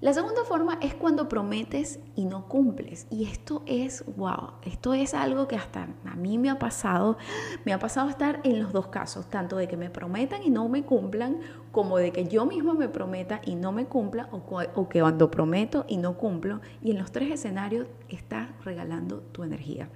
La 0.00 0.14
segunda 0.14 0.44
forma 0.44 0.78
es 0.80 0.94
cuando 0.94 1.28
prometes 1.28 2.00
y 2.16 2.24
no 2.24 2.48
cumples. 2.48 3.06
Y 3.10 3.26
esto 3.26 3.62
es, 3.66 4.02
wow, 4.16 4.52
esto 4.62 4.94
es 4.94 5.12
algo 5.12 5.46
que 5.46 5.56
hasta 5.56 5.88
a 6.06 6.16
mí 6.16 6.38
me 6.38 6.48
ha 6.48 6.58
pasado, 6.58 7.18
me 7.66 7.74
ha 7.74 7.78
pasado 7.78 8.08
estar 8.08 8.40
en 8.42 8.62
los 8.62 8.72
dos 8.72 8.86
casos, 8.86 9.26
tanto 9.26 9.56
de 9.56 9.68
que 9.68 9.76
me 9.76 9.90
prometan 9.90 10.42
y 10.42 10.48
no 10.48 10.66
me 10.70 10.84
cumplan, 10.84 11.40
como 11.70 11.98
de 11.98 12.12
que 12.12 12.26
yo 12.26 12.46
misma 12.46 12.72
me 12.72 12.88
prometa 12.88 13.42
y 13.44 13.56
no 13.56 13.72
me 13.72 13.84
cumpla, 13.84 14.30
o, 14.32 14.38
o 14.74 14.88
que 14.88 15.00
cuando 15.00 15.30
prometo 15.30 15.84
y 15.86 15.98
no 15.98 16.16
cumplo. 16.16 16.62
Y 16.82 16.92
en 16.92 16.98
los 16.98 17.12
tres 17.12 17.30
escenarios 17.30 17.86
estás 18.08 18.48
regalando 18.64 19.18
tu 19.32 19.42
energía. 19.42 19.90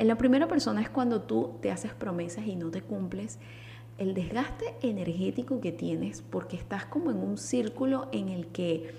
En 0.00 0.08
la 0.08 0.16
primera 0.16 0.48
persona 0.48 0.80
es 0.80 0.88
cuando 0.88 1.20
tú 1.20 1.58
te 1.60 1.70
haces 1.70 1.92
promesas 1.92 2.46
y 2.46 2.56
no 2.56 2.70
te 2.70 2.80
cumples. 2.80 3.38
El 3.98 4.14
desgaste 4.14 4.74
energético 4.80 5.60
que 5.60 5.72
tienes 5.72 6.22
porque 6.22 6.56
estás 6.56 6.86
como 6.86 7.10
en 7.10 7.18
un 7.18 7.36
círculo 7.36 8.08
en 8.10 8.30
el 8.30 8.46
que 8.46 8.94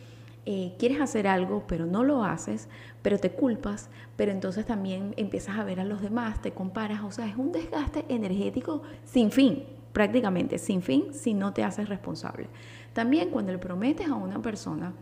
eh, 0.46 0.75
quieres 0.77 1.01
hacer 1.01 1.25
algo 1.25 1.65
pero 1.65 1.88
no 1.88 2.03
lo 2.03 2.24
haces, 2.24 2.70
pero 3.01 3.17
te 3.17 3.31
culpas, 3.31 3.89
pero 4.15 4.31
entonces 4.31 4.63
también 4.67 5.15
empiezas 5.17 5.58
a 5.58 5.63
ver 5.63 5.79
a 5.79 5.86
los 5.86 6.03
demás, 6.03 6.39
te 6.39 6.51
comparas, 6.51 7.01
o 7.01 7.10
sea, 7.10 7.25
es 7.27 7.36
un 7.36 7.51
desgaste 7.51 8.05
energético 8.08 8.84
sin 9.03 9.31
fin, 9.31 9.63
prácticamente 9.93 10.60
sin 10.60 10.84
fin 10.84 11.15
si 11.15 11.34
no 11.34 11.51
te 11.51 11.63
haces 11.63 11.89
responsable. 11.89 12.46
También 12.93 13.31
cuando 13.31 13.51
le 13.51 13.58
prometes 13.58 14.08
a 14.08 14.13
una 14.13 14.39
persona 14.39 14.93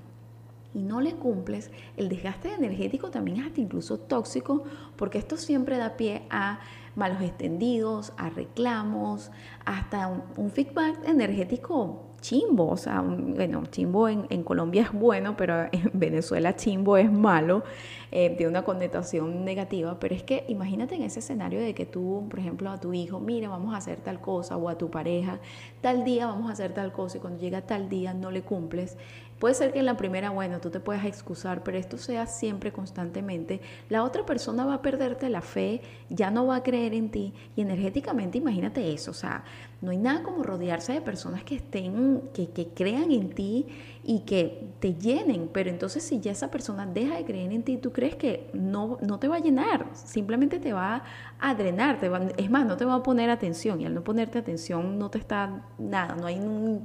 y 0.73 0.83
no 0.83 1.01
le 1.01 1.15
cumples, 1.15 1.71
el 1.97 2.09
desgaste 2.09 2.53
energético 2.53 3.09
también 3.09 3.39
es 3.39 3.47
hasta 3.47 3.61
incluso 3.61 3.99
tóxico, 3.99 4.63
porque 4.95 5.17
esto 5.17 5.37
siempre 5.37 5.77
da 5.77 5.97
pie 5.97 6.23
a 6.29 6.59
malos 6.95 7.21
extendidos, 7.21 8.13
a 8.17 8.29
reclamos, 8.29 9.31
hasta 9.65 10.07
un, 10.35 10.51
feedback 10.51 11.07
energético 11.07 12.05
chimbo. 12.21 12.67
O 12.67 12.77
sea, 12.77 13.01
bueno, 13.01 13.63
chimbo 13.71 14.09
en, 14.09 14.43
Colombia 14.43 14.83
es 14.83 14.91
bueno, 14.91 15.35
pero 15.37 15.67
en 15.71 15.89
Venezuela 15.93 16.55
chimbo 16.55 16.97
es 16.97 17.11
malo, 17.11 17.63
eh, 18.11 18.35
de 18.37 18.47
una 18.47 18.63
connotación 18.63 19.45
negativa. 19.45 19.99
Pero 19.99 20.13
es 20.13 20.23
que 20.23 20.45
imagínate 20.49 20.95
en 20.95 21.03
ese 21.03 21.19
escenario 21.19 21.59
de 21.59 21.73
que 21.73 21.85
tú, 21.85 22.27
por 22.29 22.39
ejemplo, 22.39 22.69
a 22.69 22.79
tu 22.79 22.93
hijo, 22.93 23.19
mira, 23.19 23.49
vamos 23.49 23.73
a 23.73 23.77
hacer 23.77 23.99
tal 24.01 24.19
cosa, 24.19 24.57
o 24.57 24.69
a 24.69 24.77
tu 24.77 24.91
pareja, 24.91 25.39
tal 25.81 26.03
día 26.03 26.27
vamos 26.27 26.49
a 26.49 26.53
hacer 26.53 26.73
tal 26.73 26.91
cosa, 26.91 27.17
y 27.17 27.21
cuando 27.21 27.39
llega 27.39 27.61
tal 27.61 27.89
día 27.89 28.13
no 28.13 28.29
le 28.31 28.41
cumples. 28.41 28.97
Puede 29.39 29.55
ser 29.55 29.71
que 29.71 29.79
en 29.79 29.85
la 29.85 29.95
primera, 29.95 30.29
bueno, 30.31 30.59
tú 30.59 30.69
te 30.69 30.81
puedas 30.81 31.05
excusar, 31.05 31.63
pero 31.63 31.77
esto 31.77 31.97
sea 31.97 32.27
siempre 32.27 32.73
constantemente. 32.73 33.61
La 33.87 34.03
otra 34.03 34.25
persona 34.25 34.65
va 34.65 34.75
a 34.75 34.81
perderte 34.81 35.29
la 35.29 35.41
fe, 35.41 35.81
ya 36.09 36.29
no 36.29 36.45
va 36.45 36.57
a 36.57 36.63
creer 36.63 36.93
en 36.93 37.09
ti 37.09 37.33
y 37.55 37.61
energéticamente 37.61 38.37
imagínate 38.37 38.93
eso, 38.93 39.11
o 39.11 39.13
sea, 39.13 39.45
no 39.81 39.91
hay 39.91 39.97
nada 39.97 40.23
como 40.23 40.43
rodearse 40.43 40.93
de 40.93 41.01
personas 41.01 41.43
que 41.43 41.55
estén, 41.55 42.21
que, 42.33 42.49
que 42.49 42.67
crean 42.69 43.11
en 43.11 43.29
ti 43.29 43.67
y 44.03 44.21
que 44.21 44.67
te 44.79 44.95
llenen, 44.95 45.49
pero 45.51 45.69
entonces 45.69 46.03
si 46.03 46.19
ya 46.19 46.31
esa 46.31 46.51
persona 46.51 46.85
deja 46.85 47.15
de 47.15 47.25
creer 47.25 47.51
en 47.51 47.63
ti, 47.63 47.77
tú 47.77 47.91
crees 47.91 48.15
que 48.15 48.49
no, 48.53 48.97
no 49.01 49.19
te 49.19 49.27
va 49.27 49.37
a 49.37 49.39
llenar, 49.39 49.87
simplemente 49.93 50.59
te 50.59 50.73
va 50.73 51.03
a 51.39 51.55
drenar, 51.55 51.99
te 51.99 52.09
va, 52.09 52.19
es 52.37 52.49
más, 52.49 52.65
no 52.65 52.75
te 52.77 52.85
va 52.85 52.95
a 52.95 53.03
poner 53.03 53.29
atención 53.29 53.79
y 53.81 53.85
al 53.85 53.93
no 53.93 54.03
ponerte 54.03 54.37
atención 54.37 54.99
no 54.99 55.09
te 55.09 55.17
está 55.17 55.65
nada, 55.77 56.15
no 56.15 56.27
hay 56.27 56.39
un 56.39 56.81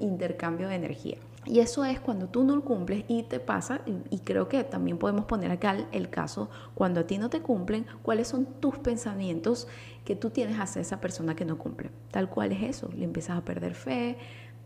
intercambio 0.00 0.68
de 0.68 0.74
energía. 0.74 1.18
Y 1.48 1.60
eso 1.60 1.84
es 1.86 1.98
cuando 1.98 2.26
tú 2.26 2.44
no 2.44 2.54
lo 2.56 2.62
cumples 2.62 3.04
y 3.08 3.22
te 3.22 3.40
pasa, 3.40 3.80
y, 4.10 4.18
creo 4.18 4.48
que 4.48 4.64
también 4.64 4.98
podemos 4.98 5.24
poner 5.24 5.50
acá 5.50 5.76
el, 5.92 6.10
caso, 6.10 6.50
cuando 6.74 7.00
a 7.00 7.06
ti 7.06 7.16
no 7.16 7.30
te 7.30 7.40
cumplen, 7.40 7.86
cuáles 8.02 8.28
son 8.28 8.44
tus 8.60 8.78
pensamientos 8.78 9.66
que 10.08 10.16
tú 10.16 10.30
tienes 10.30 10.58
hacia 10.58 10.80
esa 10.80 11.02
persona 11.02 11.36
que 11.36 11.44
no 11.44 11.58
cumple. 11.58 11.90
Tal 12.10 12.30
cual 12.30 12.50
es 12.52 12.62
eso, 12.62 12.88
le 12.96 13.04
empiezas 13.04 13.36
a 13.36 13.44
perder 13.44 13.74
fe. 13.74 14.16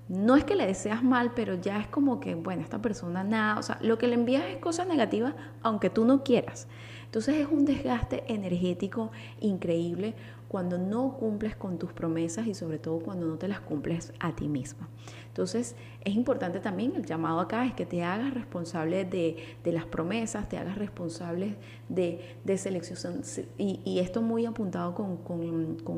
No 0.09 0.37
es 0.37 0.45
que 0.45 0.55
le 0.55 0.65
deseas 0.65 1.03
mal, 1.03 1.33
pero 1.35 1.61
ya 1.61 1.81
es 1.81 1.89
como 1.89 2.21
que, 2.21 2.37
bueno, 2.37 2.63
esta 2.63 2.81
persona 2.81 3.25
nada, 3.25 3.59
o 3.59 3.63
sea, 3.65 3.77
lo 3.83 3.99
que 3.99 4.07
le 4.07 4.15
envías 4.15 4.45
es 4.45 4.59
cosas 4.59 4.87
negativas, 4.87 5.35
aunque 5.65 5.91
tú 5.91 6.05
no 6.05 6.23
quieras. 6.23 6.69
Entonces 7.07 7.39
es 7.39 7.49
un 7.49 7.65
desgaste 7.65 8.23
energético 8.33 9.11
increíble 9.41 10.15
cuando 10.53 10.77
no 10.77 11.17
cumples 11.17 11.57
con 11.57 11.79
tus 11.79 11.95
promesas 11.95 12.47
y 12.47 12.53
sobre 12.53 12.79
todo 12.79 12.99
cuando 13.01 13.27
no 13.27 13.39
te 13.39 13.49
las 13.49 13.61
cumples 13.61 14.13
a 14.21 14.37
ti 14.37 14.49
misma. 14.49 14.87
Entonces 15.29 15.75
es 16.05 16.15
importante 16.15 16.61
también, 16.61 16.95
el 16.95 17.07
llamado 17.07 17.41
acá 17.41 17.65
es 17.65 17.73
que 17.73 17.87
te 17.87 18.05
hagas 18.05 18.35
responsable 18.35 19.07
de, 19.07 19.57
las 19.73 19.87
promesas, 19.87 20.51
te 20.51 20.59
hagas 20.59 20.77
responsable 20.77 21.57
de, 21.89 22.37
de 22.45 22.59
selección. 22.59 23.23
Y, 23.57 23.99
esto 23.99 24.21
muy 24.21 24.45
apuntado 24.45 24.95
con, 24.95 25.17
con, 25.17 25.43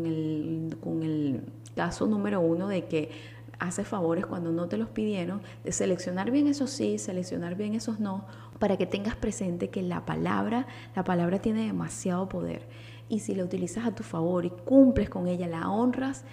el, 0.07 0.77
con 0.81 1.03
el 1.03 1.43
caso 1.75 2.07
número 2.07 2.41
uno 2.41 2.69
de 2.69 2.85
que 2.85 3.11
hace 3.59 3.83
favores 3.83 4.25
cuando 4.25 4.53
no 4.53 4.69
te 4.69 4.77
los 4.77 4.89
pidieron, 4.89 5.43
de 5.65 5.73
seleccionar 5.73 6.31
bien 6.31 6.47
esos 6.47 6.71
sí, 6.71 6.99
seleccionar 6.99 7.57
bien 7.57 7.75
esos 7.75 7.99
no, 7.99 8.27
para 8.61 8.77
que 8.77 8.87
tengas 8.87 9.17
presente 9.17 9.69
que 9.69 9.83
la 9.83 10.05
palabra, 10.05 10.69
la 10.95 11.03
palabra 11.03 11.41
tiene 11.41 11.67
demasiado 11.67 12.29
poder 12.29 12.69
y 13.09 13.21
si 13.21 13.35
la 13.35 13.45
utilizas 13.45 13.87
a 13.87 13.95
tu 13.95 14.03
favor 14.03 14.45
y 14.45 14.51
cumples 14.51 15.11
con 15.11 15.29
ella, 15.29 15.47
la 15.47 15.71
honras, 15.71 16.25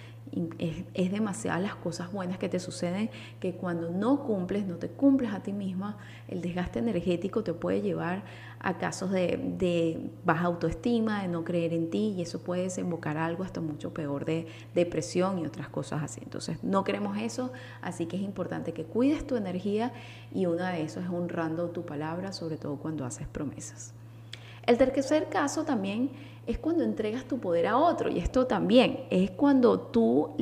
es, 0.58 0.84
es 0.94 1.12
demasiadas 1.12 1.60
las 1.60 1.74
cosas 1.74 2.10
buenas 2.10 2.38
que 2.38 2.48
te 2.48 2.58
suceden 2.58 3.10
que 3.38 3.54
cuando 3.54 3.90
no 3.90 4.22
cumples, 4.22 4.66
no 4.66 4.76
te 4.76 4.88
cumples 4.88 5.32
a 5.32 5.42
ti 5.42 5.52
misma, 5.52 5.98
el 6.28 6.40
desgaste 6.40 6.78
energético 6.78 7.44
te 7.44 7.52
puede 7.52 7.82
llevar 7.82 8.22
a 8.58 8.78
casos 8.78 9.10
de, 9.10 10.10
baja 10.24 10.46
autoestima, 10.46 11.22
de 11.22 11.28
no 11.28 11.44
creer 11.44 11.74
en 11.74 11.90
ti 11.90 12.14
y 12.16 12.22
eso 12.22 12.42
puede 12.42 12.62
desembocar 12.62 13.18
algo 13.18 13.44
hasta 13.44 13.60
mucho 13.60 13.92
peor 13.92 14.24
de 14.24 14.46
depresión 14.74 15.38
y 15.38 15.46
otras 15.46 15.68
cosas 15.68 16.02
así. 16.02 16.20
Entonces 16.22 16.62
no 16.62 16.84
queremos 16.84 17.18
eso, 17.18 17.52
así 17.82 18.06
que 18.06 18.16
es 18.16 18.22
importante 18.22 18.72
que 18.72 18.84
cuides 18.84 19.26
tu 19.26 19.36
energía 19.36 19.92
y 20.32 20.46
una 20.46 20.70
de 20.70 20.82
eso 20.82 21.00
es 21.00 21.08
honrando 21.08 21.70
tu 21.70 21.84
palabra, 21.84 22.32
sobre 22.32 22.56
todo 22.56 22.76
cuando 22.76 23.04
haces 23.04 23.26
promesas. 23.26 23.94
El 24.64 24.78
tercer 24.78 25.28
caso 25.28 25.64
también 25.64 26.10
es 26.46 26.58
cuando 26.58 26.84
entregas 26.84 27.24
tu 27.24 27.38
poder 27.38 27.66
a 27.66 27.76
otro. 27.76 28.10
Y 28.10 28.18
esto 28.18 28.46
también 28.46 29.04
es 29.10 29.30
cuando 29.30 29.80
tú 29.80 30.36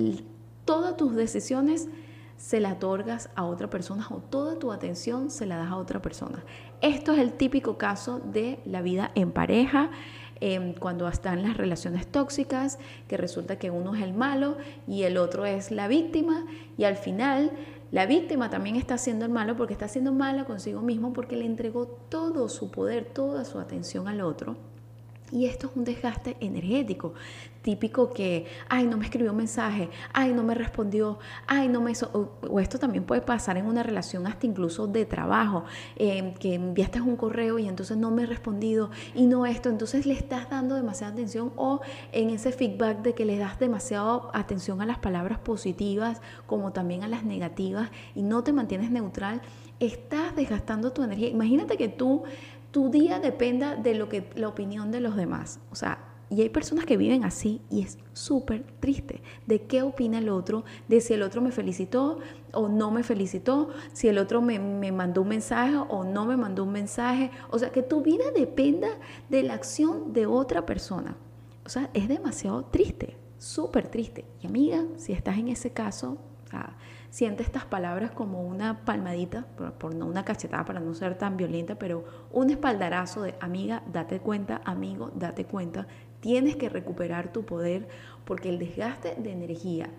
todas 0.64 0.96
tus 0.96 1.14
decisiones 1.14 1.88
se 2.36 2.58
las 2.58 2.74
otorgas 2.74 3.28
a 3.34 3.44
otra 3.44 3.68
persona 3.68 4.06
o 4.10 4.16
toda 4.16 4.58
tu 4.58 4.72
atención 4.72 5.30
se 5.30 5.44
la 5.44 5.58
das 5.58 5.70
a 5.70 5.76
otra 5.76 6.00
persona. 6.00 6.42
Esto 6.80 7.12
es 7.12 7.18
el 7.18 7.34
típico 7.34 7.76
caso 7.76 8.18
de 8.18 8.60
la 8.64 8.80
vida 8.80 9.10
en 9.14 9.30
pareja, 9.30 9.90
em, 10.40 10.72
cuando 10.72 11.06
están 11.06 11.42
las 11.42 11.58
relaciones 11.58 12.06
tóxicas, 12.06 12.78
que 13.08 13.18
resulta 13.18 13.58
que 13.58 13.70
uno 13.70 13.94
es 13.94 14.02
el 14.02 14.14
malo 14.14 14.56
y 14.86 15.02
el 15.02 15.18
otro 15.18 15.44
es 15.44 15.70
la 15.70 15.86
víctima 15.86 16.46
y 16.78 16.84
al 16.84 16.96
final 16.96 17.52
la 17.92 18.06
víctima 18.06 18.50
también 18.50 18.76
está 18.76 18.94
haciendo 18.94 19.24
el 19.24 19.32
malo 19.32 19.56
porque 19.56 19.72
está 19.72 19.86
haciendo 19.86 20.12
malo 20.12 20.44
consigo 20.44 20.80
mismo 20.80 21.12
porque 21.12 21.36
le 21.36 21.44
entregó 21.44 21.86
todo 21.86 22.48
su 22.48 22.70
poder, 22.70 23.04
toda 23.04 23.44
su 23.44 23.58
atención 23.58 24.06
al 24.06 24.20
otro. 24.20 24.56
Y 25.32 25.46
esto 25.46 25.68
es 25.68 25.76
un 25.76 25.84
desgaste 25.84 26.36
energético, 26.40 27.14
típico 27.62 28.10
que, 28.10 28.46
ay, 28.68 28.86
no 28.86 28.96
me 28.96 29.04
escribió 29.04 29.32
un 29.32 29.38
mensaje, 29.38 29.90
ay, 30.12 30.32
no 30.32 30.42
me 30.42 30.54
respondió, 30.54 31.18
ay, 31.46 31.68
no 31.68 31.80
me... 31.80 31.92
o, 32.12 32.60
esto 32.60 32.78
también 32.78 33.04
puede 33.04 33.20
pasar 33.20 33.56
en 33.56 33.66
una 33.66 33.82
relación 33.82 34.26
hasta 34.26 34.46
incluso 34.46 34.86
de 34.86 35.04
trabajo, 35.04 35.64
em, 35.96 36.34
que 36.34 36.54
enviaste 36.54 37.00
un 37.00 37.16
correo 37.16 37.58
y 37.58 37.68
entonces 37.68 37.96
no 37.96 38.10
me 38.10 38.22
he 38.22 38.26
respondido 38.26 38.90
y 39.14 39.26
no 39.26 39.46
esto, 39.46 39.68
entonces 39.68 40.06
le 40.06 40.14
estás 40.14 40.50
dando 40.50 40.74
demasiada 40.74 41.12
atención 41.12 41.52
o 41.56 41.80
en 42.12 42.30
ese 42.30 42.52
feedback 42.52 43.02
de 43.02 43.14
que 43.14 43.24
le 43.24 43.38
das 43.38 43.58
demasiada 43.58 44.22
atención 44.32 44.80
a 44.80 44.86
las 44.86 44.98
palabras 44.98 45.38
positivas 45.38 46.20
como 46.46 46.72
también 46.72 47.02
a 47.04 47.08
las 47.08 47.24
negativas 47.24 47.90
y 48.14 48.22
no 48.22 48.42
te 48.42 48.52
mantienes 48.52 48.90
neutral, 48.90 49.42
estás 49.78 50.34
desgastando 50.36 50.92
tu 50.92 51.02
energía. 51.02 51.28
Imagínate 51.28 51.76
que 51.76 51.88
tú 51.88 52.24
tu 52.70 52.88
día 52.88 53.18
dependa 53.18 53.74
de 53.74 53.94
lo 53.94 54.08
que 54.08 54.30
la 54.36 54.46
opinión 54.48 54.92
de 54.92 55.00
los 55.00 55.16
demás. 55.16 55.58
O 55.72 55.74
sea, 55.74 56.09
y 56.30 56.42
hay 56.42 56.48
personas 56.48 56.86
que 56.86 56.96
viven 56.96 57.24
así 57.24 57.60
y 57.70 57.82
es 57.82 57.98
súper 58.12 58.64
triste 58.78 59.20
de 59.46 59.62
qué 59.62 59.82
opina 59.82 60.18
el 60.18 60.28
otro, 60.28 60.64
de 60.86 61.00
si 61.00 61.12
el 61.12 61.22
otro 61.22 61.42
me 61.42 61.50
felicitó 61.50 62.20
o 62.52 62.68
no 62.68 62.92
me 62.92 63.02
felicitó, 63.02 63.70
si 63.92 64.06
el 64.06 64.16
otro 64.16 64.40
me, 64.40 64.60
me, 64.60 64.92
mandó 64.92 65.22
un 65.22 65.28
mensaje 65.28 65.76
o 65.76 66.04
no 66.04 66.26
me 66.26 66.36
mandó 66.36 66.62
un 66.62 66.72
mensaje. 66.72 67.32
O 67.50 67.58
sea, 67.58 67.70
que 67.70 67.82
tu 67.82 68.02
vida 68.02 68.30
dependa 68.32 68.88
de 69.28 69.42
la 69.42 69.54
acción 69.54 70.12
de 70.12 70.26
otra 70.26 70.64
persona. 70.66 71.16
O 71.64 71.68
sea, 71.68 71.90
es 71.94 72.08
demasiado 72.08 72.64
triste, 72.66 73.16
súper 73.38 73.88
triste. 73.88 74.24
Y 74.40 74.46
amiga, 74.46 74.84
si 74.98 75.12
estás 75.12 75.36
en 75.36 75.48
ese 75.48 75.72
caso, 75.72 76.18
siente 77.10 77.42
estas 77.42 77.64
palabras 77.64 78.12
como 78.12 78.42
una 78.42 78.84
palmadita, 78.84 79.46
por, 79.78 79.94
no 79.94 80.06
una 80.06 80.24
cachetada 80.24 80.64
para 80.64 80.80
no 80.80 80.94
ser 80.94 81.18
tan 81.18 81.36
violenta, 81.36 81.76
pero 81.76 82.04
un 82.32 82.50
espaldarazo 82.50 83.22
de 83.22 83.34
amiga, 83.40 83.82
date 83.92 84.20
cuenta, 84.20 84.60
amigo, 84.64 85.10
date 85.14 85.44
cuenta, 85.44 85.86
tienes 86.20 86.56
que 86.56 86.68
recuperar 86.68 87.32
tu 87.32 87.44
poder 87.44 87.88
porque 88.24 88.48
el 88.48 88.58
desgaste 88.58 89.16
de 89.16 89.32
energía 89.32 89.90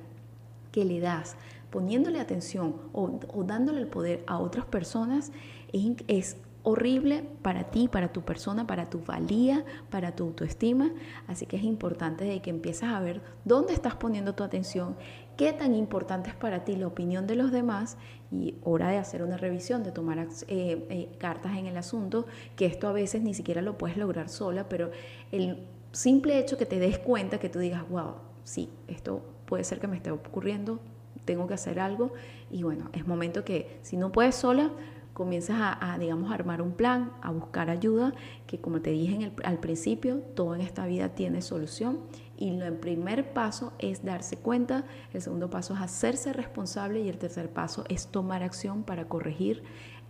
que 0.72 0.86
le 0.86 1.00
das 1.00 1.36
poniéndole 1.70 2.20
atención 2.20 2.75
o, 2.94 3.20
dándole 3.44 3.82
el 3.82 3.88
poder 3.88 4.24
a 4.28 4.38
otras 4.40 4.66
personas 4.66 5.32
es, 5.74 6.38
horrible 6.63 7.24
para 7.42 7.72
ti, 7.72 7.88
para 7.88 8.13
tu 8.13 8.22
persona, 8.22 8.68
para 8.68 8.88
tu 8.88 9.04
valía, 9.04 9.66
para 9.90 10.16
tu 10.16 10.25
autoestima. 10.25 10.92
Así 11.25 11.48
que 11.48 11.58
es 11.58 11.63
importante 11.63 12.24
de 12.24 12.40
que 12.40 12.51
empieces 12.51 12.84
a 12.84 13.00
ver 13.00 13.24
dónde 13.46 13.74
estás 13.74 13.96
poniendo 13.96 14.36
tu 14.36 14.44
atención, 14.44 14.96
qué 15.38 15.54
tan 15.54 15.74
importante 15.74 16.30
es 16.30 16.36
para 16.36 16.63
ti 16.63 16.75
la 16.75 16.86
opinión 16.86 17.25
de 17.25 17.36
los 17.36 17.51
demás 17.51 17.98
y 18.32 18.54
hora 18.63 18.90
de 18.90 18.98
hacer 18.98 19.24
una 19.24 19.38
revisión, 19.38 19.82
de 19.82 19.92
tomar 19.92 20.20
eh, 20.20 20.28
eh, 20.48 21.10
cartas 21.18 21.58
en 21.58 21.66
el 21.66 21.78
asunto, 21.78 22.28
que 22.56 22.68
esto 22.68 22.88
a 22.88 22.92
veces 22.92 23.24
ni 23.24 23.34
siquiera 23.34 23.63
lo 23.63 23.80
puedes 23.80 23.98
lograr 23.98 24.30
sola, 24.30 24.70
pero 24.70 24.92
el 25.32 25.66
simple 25.91 26.39
hecho 26.39 26.57
que 26.57 26.65
te 26.65 26.79
des 26.79 26.98
cuenta, 26.98 27.39
que 27.39 27.50
tú 27.50 27.60
digas, 27.60 27.88
wow, 27.89 28.15
sí, 28.43 28.69
esto 28.88 29.21
puede 29.45 29.63
ser 29.63 29.79
que 29.79 29.88
me 29.88 29.98
esté 29.98 30.12
ocurriendo, 30.12 30.79
tengo 31.25 31.48
que 31.48 31.53
hacer 31.53 31.79
algo 31.79 32.13
y 32.50 32.63
bueno, 32.63 32.89
es 32.93 33.05
momento 33.07 33.43
que 33.43 33.79
si 33.81 33.98
no 33.98 34.12
puedes 34.12 34.36
sola, 34.36 34.71
comienzas 35.13 35.57
a, 35.60 35.98
digamos, 36.00 36.31
a 36.31 36.36
armar 36.36 36.62
un 36.62 36.71
plan, 36.71 37.12
a 37.21 37.31
buscar 37.31 37.69
ayuda, 37.69 38.13
que 38.48 38.60
como 38.60 38.81
te 38.81 38.91
dije 38.91 39.31
al 39.43 39.60
principio, 39.60 40.17
todo 40.36 40.55
en 40.55 40.62
esta 40.62 40.86
vida 40.86 41.10
tiene 41.10 41.41
solución. 41.41 42.00
Y 42.38 42.60
el 42.60 42.74
primer 42.74 43.33
paso 43.33 43.74
es 43.77 44.03
darse 44.03 44.38
cuenta, 44.38 44.86
el 45.13 45.21
segundo 45.21 45.51
paso 45.51 45.75
es 45.75 45.81
hacerse 45.81 46.33
responsable 46.33 47.01
y 47.01 47.10
el 47.10 47.19
tercer 47.19 47.50
paso 47.50 47.83
es 47.88 48.07
tomar 48.07 48.41
acción 48.41 48.83
para 48.83 49.07
corregir 49.07 49.62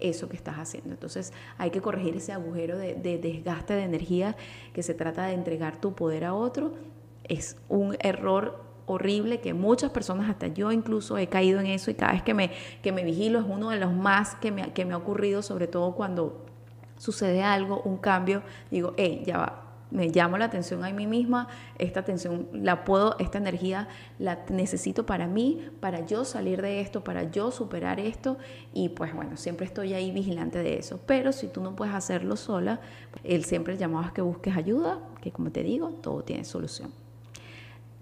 eso 0.01 0.29
que 0.29 0.36
estás 0.36 0.55
haciendo. 0.58 0.91
Entonces 0.91 1.34
hay 1.58 1.72
que 1.72 1.81
corregir 1.81 2.15
ese 2.17 2.34
agujero 2.34 2.77
de, 2.77 2.96
de 2.96 3.17
desgaste 3.17 3.74
de 3.74 3.84
energía 3.84 4.36
que 4.74 4.84
se 4.84 4.93
trata 4.93 5.25
de 5.27 5.34
entregar 5.34 5.79
tu 5.79 5.93
poder 5.93 6.25
a 6.25 6.34
otro. 6.34 6.74
Es 7.24 7.58
un 7.70 7.96
error 8.00 8.72
horrible 8.86 9.39
que 9.39 9.53
muchas 9.53 9.91
personas, 9.91 10.29
hasta 10.29 10.48
yo 10.48 10.72
incluso 10.72 11.17
he 11.17 11.27
caído 11.27 11.60
en 11.60 11.67
eso 11.67 11.91
y 11.91 11.93
cada 11.93 12.13
vez 12.13 12.24
que 12.24 12.34
me, 12.34 12.51
que 12.81 12.91
me 12.91 13.03
vigilo 13.03 13.39
es 13.39 13.46
uno 13.48 13.70
de 13.70 13.77
los 13.77 13.93
más 13.93 14.36
que 14.36 14.51
me, 14.51 14.74
que 14.74 14.86
me 14.86 14.93
ha 14.93 14.98
ocurrido, 14.98 15.41
sobre 15.41 15.67
todo 15.67 15.96
cuando 15.96 16.46
sucede 16.98 17.43
algo, 17.43 17.81
un 17.81 17.98
cambio, 17.98 18.43
digo, 18.70 18.93
hey, 18.98 19.24
ya 19.25 19.38
va, 19.38 19.70
me 19.91 20.07
llamo 20.07 20.38
la 20.38 20.45
atención 20.45 20.83
a 20.83 20.91
mí 20.91 21.05
misma, 21.05 21.48
esta 21.77 22.00
atención 22.00 22.48
la 22.53 22.83
puedo, 22.83 23.15
esta 23.19 23.38
energía 23.38 23.88
la 24.19 24.39
necesito 24.50 25.05
para 25.05 25.27
mí, 25.27 25.69
para 25.79 26.05
yo 26.05 26.25
salir 26.25 26.62
de 26.62 26.81
esto, 26.81 27.03
para 27.03 27.29
yo 27.29 27.51
superar 27.51 28.00
esto 28.00 28.38
y 28.74 28.89
pues 28.89 29.13
bueno, 29.13 29.38
siempre 29.38 29.65
estoy 29.65 29.93
ahí 29.93 30.12
vigilante 30.12 30.60
de 30.60 30.79
eso. 30.79 31.00
Pero 31.05 31.31
si 31.31 31.48
tú 31.48 31.62
no 31.62 31.75
puedes 31.75 31.93
hacerlo 31.93 32.36
sola, 32.36 32.79
él 33.24 33.45
siempre 33.45 33.77
llamaba 33.77 34.13
que 34.13 34.21
busques 34.21 34.55
ayuda, 34.55 35.00
que 35.21 35.31
como 35.31 35.51
te 35.51 35.63
digo, 35.63 35.89
todo 36.01 36.24
tiene 36.24 36.45
solución. 36.45 36.91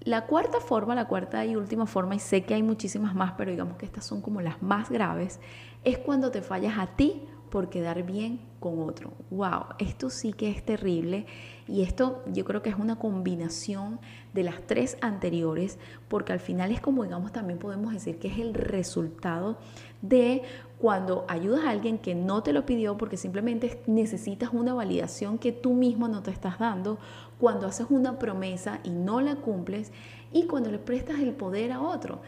La 0.01 0.27
cuarta 0.27 0.61
forma, 0.61 0.95
la 0.95 1.07
cuarta 1.07 1.45
y 1.45 1.57
última 1.57 1.85
forma, 1.85 2.15
y 2.15 2.19
sé 2.19 2.43
que 2.43 2.53
hay 2.53 2.63
muchísimas 2.63 3.13
más, 3.13 3.33
pero 3.37 3.51
digamos 3.51 3.77
que 3.77 3.85
estas 3.85 4.05
son 4.05 4.21
como 4.21 4.39
las 4.39 4.61
más 4.63 4.89
graves, 4.89 5.41
es 5.83 5.97
cuando 5.97 6.31
te 6.31 6.41
fallas 6.41 6.77
a 6.77 6.87
ti 6.87 7.23
por 7.49 7.69
quedar 7.69 8.03
bien 8.03 8.39
con 8.59 8.79
otro. 8.79 9.13
¡Wow! 9.31 9.65
Esto 9.79 10.09
sí 10.09 10.33
que 10.33 10.49
es 10.49 10.63
terrible 10.63 11.25
y 11.67 11.83
esto 11.83 12.23
yo 12.33 12.45
creo 12.45 12.61
que 12.61 12.69
es 12.69 12.77
una 12.77 12.97
combinación 12.97 13.99
de 14.33 14.43
las 14.43 14.61
tres 14.65 14.97
anteriores 15.01 15.77
porque 16.07 16.33
al 16.33 16.39
final 16.39 16.71
es 16.71 16.81
como 16.81 17.03
digamos 17.03 17.31
también 17.31 17.59
podemos 17.59 17.93
decir 17.93 18.19
que 18.19 18.27
es 18.27 18.39
el 18.39 18.53
resultado 18.53 19.57
de 20.01 20.43
cuando 20.79 21.25
ayudas 21.27 21.65
a 21.65 21.71
alguien 21.71 21.97
que 21.97 22.15
no 22.15 22.41
te 22.41 22.53
lo 22.53 22.65
pidió 22.65 22.97
porque 22.97 23.17
simplemente 23.17 23.81
necesitas 23.85 24.51
una 24.53 24.73
validación 24.73 25.37
que 25.37 25.51
tú 25.51 25.73
mismo 25.73 26.07
no 26.07 26.23
te 26.23 26.31
estás 26.31 26.57
dando, 26.57 26.97
cuando 27.37 27.67
haces 27.67 27.87
una 27.89 28.17
promesa 28.17 28.79
y 28.83 28.91
no 28.91 29.19
la 29.21 29.35
cumples 29.35 29.91
y 30.31 30.45
cuando 30.45 30.71
le 30.71 30.79
prestas 30.79 31.19
el 31.19 31.33
poder 31.33 31.71
a 31.71 31.81
otro. 31.81 32.21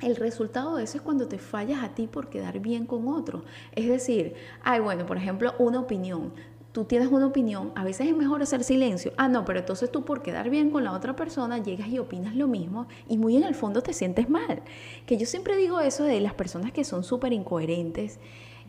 El 0.00 0.16
resultado 0.16 0.76
de 0.76 0.84
eso 0.84 0.96
es 0.96 1.02
cuando 1.02 1.28
te 1.28 1.38
fallas 1.38 1.82
a 1.82 1.90
ti 1.90 2.06
por 2.06 2.30
quedar 2.30 2.58
bien 2.60 2.86
con 2.86 3.08
otro. 3.08 3.44
Es 3.72 3.86
decir, 3.86 4.34
ay, 4.62 4.80
bueno, 4.80 5.04
por 5.06 5.16
ejemplo, 5.16 5.54
una 5.58 5.80
opinión. 5.80 6.32
Tú 6.72 6.84
tienes 6.84 7.08
una 7.08 7.26
opinión, 7.26 7.72
a 7.74 7.82
veces 7.82 8.06
es 8.06 8.16
mejor 8.16 8.42
hacer 8.42 8.62
silencio. 8.62 9.12
Ah, 9.16 9.28
no, 9.28 9.44
pero 9.44 9.58
entonces 9.58 9.90
tú 9.90 10.04
por 10.04 10.22
quedar 10.22 10.50
bien 10.50 10.70
con 10.70 10.84
la 10.84 10.92
otra 10.92 11.16
persona 11.16 11.58
llegas 11.58 11.88
y 11.88 11.98
opinas 11.98 12.36
lo 12.36 12.46
mismo 12.46 12.86
y 13.08 13.18
muy 13.18 13.36
en 13.36 13.42
el 13.42 13.56
fondo 13.56 13.82
te 13.82 13.92
sientes 13.92 14.30
mal. 14.30 14.62
Que 15.04 15.16
yo 15.18 15.26
siempre 15.26 15.56
digo 15.56 15.80
eso 15.80 16.04
de 16.04 16.20
las 16.20 16.32
personas 16.32 16.70
que 16.70 16.84
son 16.84 17.02
súper 17.02 17.32
incoherentes 17.32 18.20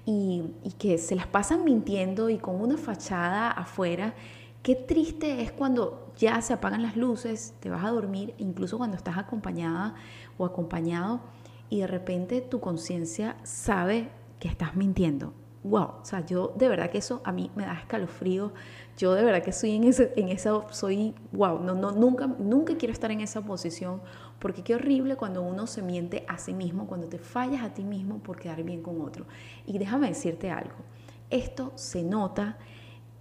y, 0.03 0.43
y 0.63 0.71
que 0.71 0.97
se 0.97 1.15
las 1.15 1.27
pasan 1.27 1.63
mintiendo 1.63 2.29
y 2.29 2.39
con 2.39 2.59
una 2.59 2.75
fachada 2.75 3.51
afuera. 3.51 4.15
Qué 4.63 4.75
triste 4.75 5.41
es 5.41 5.51
cuando 5.51 6.11
ya 6.17 6.39
se 6.41 6.53
apagan 6.53 6.83
las 6.83 6.95
luces, 6.95 7.55
te 7.59 7.69
vas 7.69 7.83
a 7.83 7.89
dormir, 7.89 8.35
incluso 8.38 8.77
cuando 8.77 8.95
estás 8.95 9.17
acompañada 9.17 9.95
o 10.41 10.45
acompañado 10.45 11.21
y 11.69 11.79
de 11.79 11.88
repente 11.88 12.41
tu 12.41 12.60
conciencia 12.60 13.38
sabe 13.43 14.10
que 14.39 14.48
estás 14.48 14.75
mintiendo. 14.75 15.33
Wow, 15.63 16.01
o 16.01 16.05
sea, 16.05 16.25
yo 16.25 16.53
de 16.57 16.67
verdad 16.67 16.89
que 16.89 16.98
eso 16.98 17.21
a 17.24 17.31
mí 17.31 17.51
me 17.55 17.65
da 17.65 17.74
escalofrío. 17.74 18.51
Yo 18.98 19.13
de 19.13 19.24
verdad 19.24 19.43
que 19.43 19.51
estoy 19.51 19.75
en 19.75 19.83
ese, 19.83 20.12
en 20.15 20.29
esa, 20.29 20.67
soy, 20.71 21.13
wow, 21.31 21.60
no, 21.60 21.75
no, 21.75 21.91
nunca, 21.91 22.25
nunca 22.25 22.75
quiero 22.77 22.91
estar 22.91 23.12
en 23.12 23.21
esa 23.21 23.41
posición 23.41 24.01
porque 24.39 24.63
qué 24.63 24.74
horrible 24.74 25.15
cuando 25.15 25.43
uno 25.43 25.67
se 25.67 25.83
miente 25.83 26.25
a 26.27 26.39
sí 26.39 26.53
mismo, 26.53 26.88
cuando 26.88 27.07
te 27.07 27.19
fallas 27.19 27.63
a 27.63 27.75
ti 27.75 27.83
mismo 27.83 28.17
por 28.17 28.39
quedar 28.39 28.63
bien 28.63 28.81
con 28.81 29.00
otro. 29.01 29.25
Y 29.67 29.77
déjame 29.77 30.07
decirte 30.07 30.50
algo, 30.50 30.77
esto 31.29 31.71
se 31.75 32.01
nota 32.01 32.57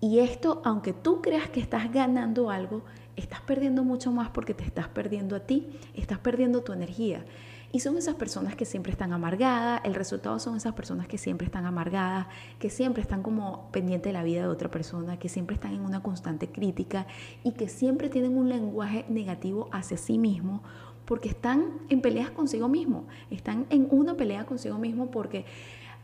y 0.00 0.20
esto, 0.20 0.62
aunque 0.64 0.94
tú 0.94 1.20
creas 1.20 1.50
que 1.50 1.60
estás 1.60 1.92
ganando 1.92 2.48
algo, 2.48 2.84
estás 3.16 3.40
perdiendo 3.40 3.84
mucho 3.84 4.12
más 4.12 4.30
porque 4.30 4.54
te 4.54 4.64
estás 4.64 4.88
perdiendo 4.88 5.36
a 5.36 5.40
ti, 5.40 5.68
estás 5.94 6.18
perdiendo 6.18 6.62
tu 6.62 6.72
energía. 6.72 7.24
Y 7.72 7.80
son 7.80 7.96
esas 7.96 8.16
personas 8.16 8.56
que 8.56 8.64
siempre 8.64 8.90
están 8.90 9.12
amargadas, 9.12 9.80
el 9.84 9.94
resultado 9.94 10.40
son 10.40 10.56
esas 10.56 10.74
personas 10.74 11.06
que 11.06 11.18
siempre 11.18 11.46
están 11.46 11.66
amargadas, 11.66 12.26
que 12.58 12.68
siempre 12.68 13.00
están 13.00 13.22
como 13.22 13.70
pendientes 13.70 14.10
de 14.10 14.12
la 14.12 14.24
vida 14.24 14.42
de 14.42 14.48
otra 14.48 14.70
persona, 14.70 15.18
que 15.20 15.28
siempre 15.28 15.54
están 15.54 15.74
en 15.74 15.82
una 15.82 16.02
constante 16.02 16.48
crítica 16.48 17.06
y 17.44 17.52
que 17.52 17.68
siempre 17.68 18.08
tienen 18.08 18.36
un 18.36 18.48
lenguaje 18.48 19.04
negativo 19.08 19.68
hacia 19.70 19.96
sí 19.96 20.18
mismo 20.18 20.62
porque 21.04 21.28
están 21.28 21.80
en 21.88 22.02
peleas 22.02 22.30
consigo 22.30 22.68
mismo, 22.68 23.04
están 23.30 23.66
en 23.70 23.86
una 23.90 24.16
pelea 24.16 24.46
consigo 24.46 24.78
mismo 24.78 25.10
porque 25.10 25.44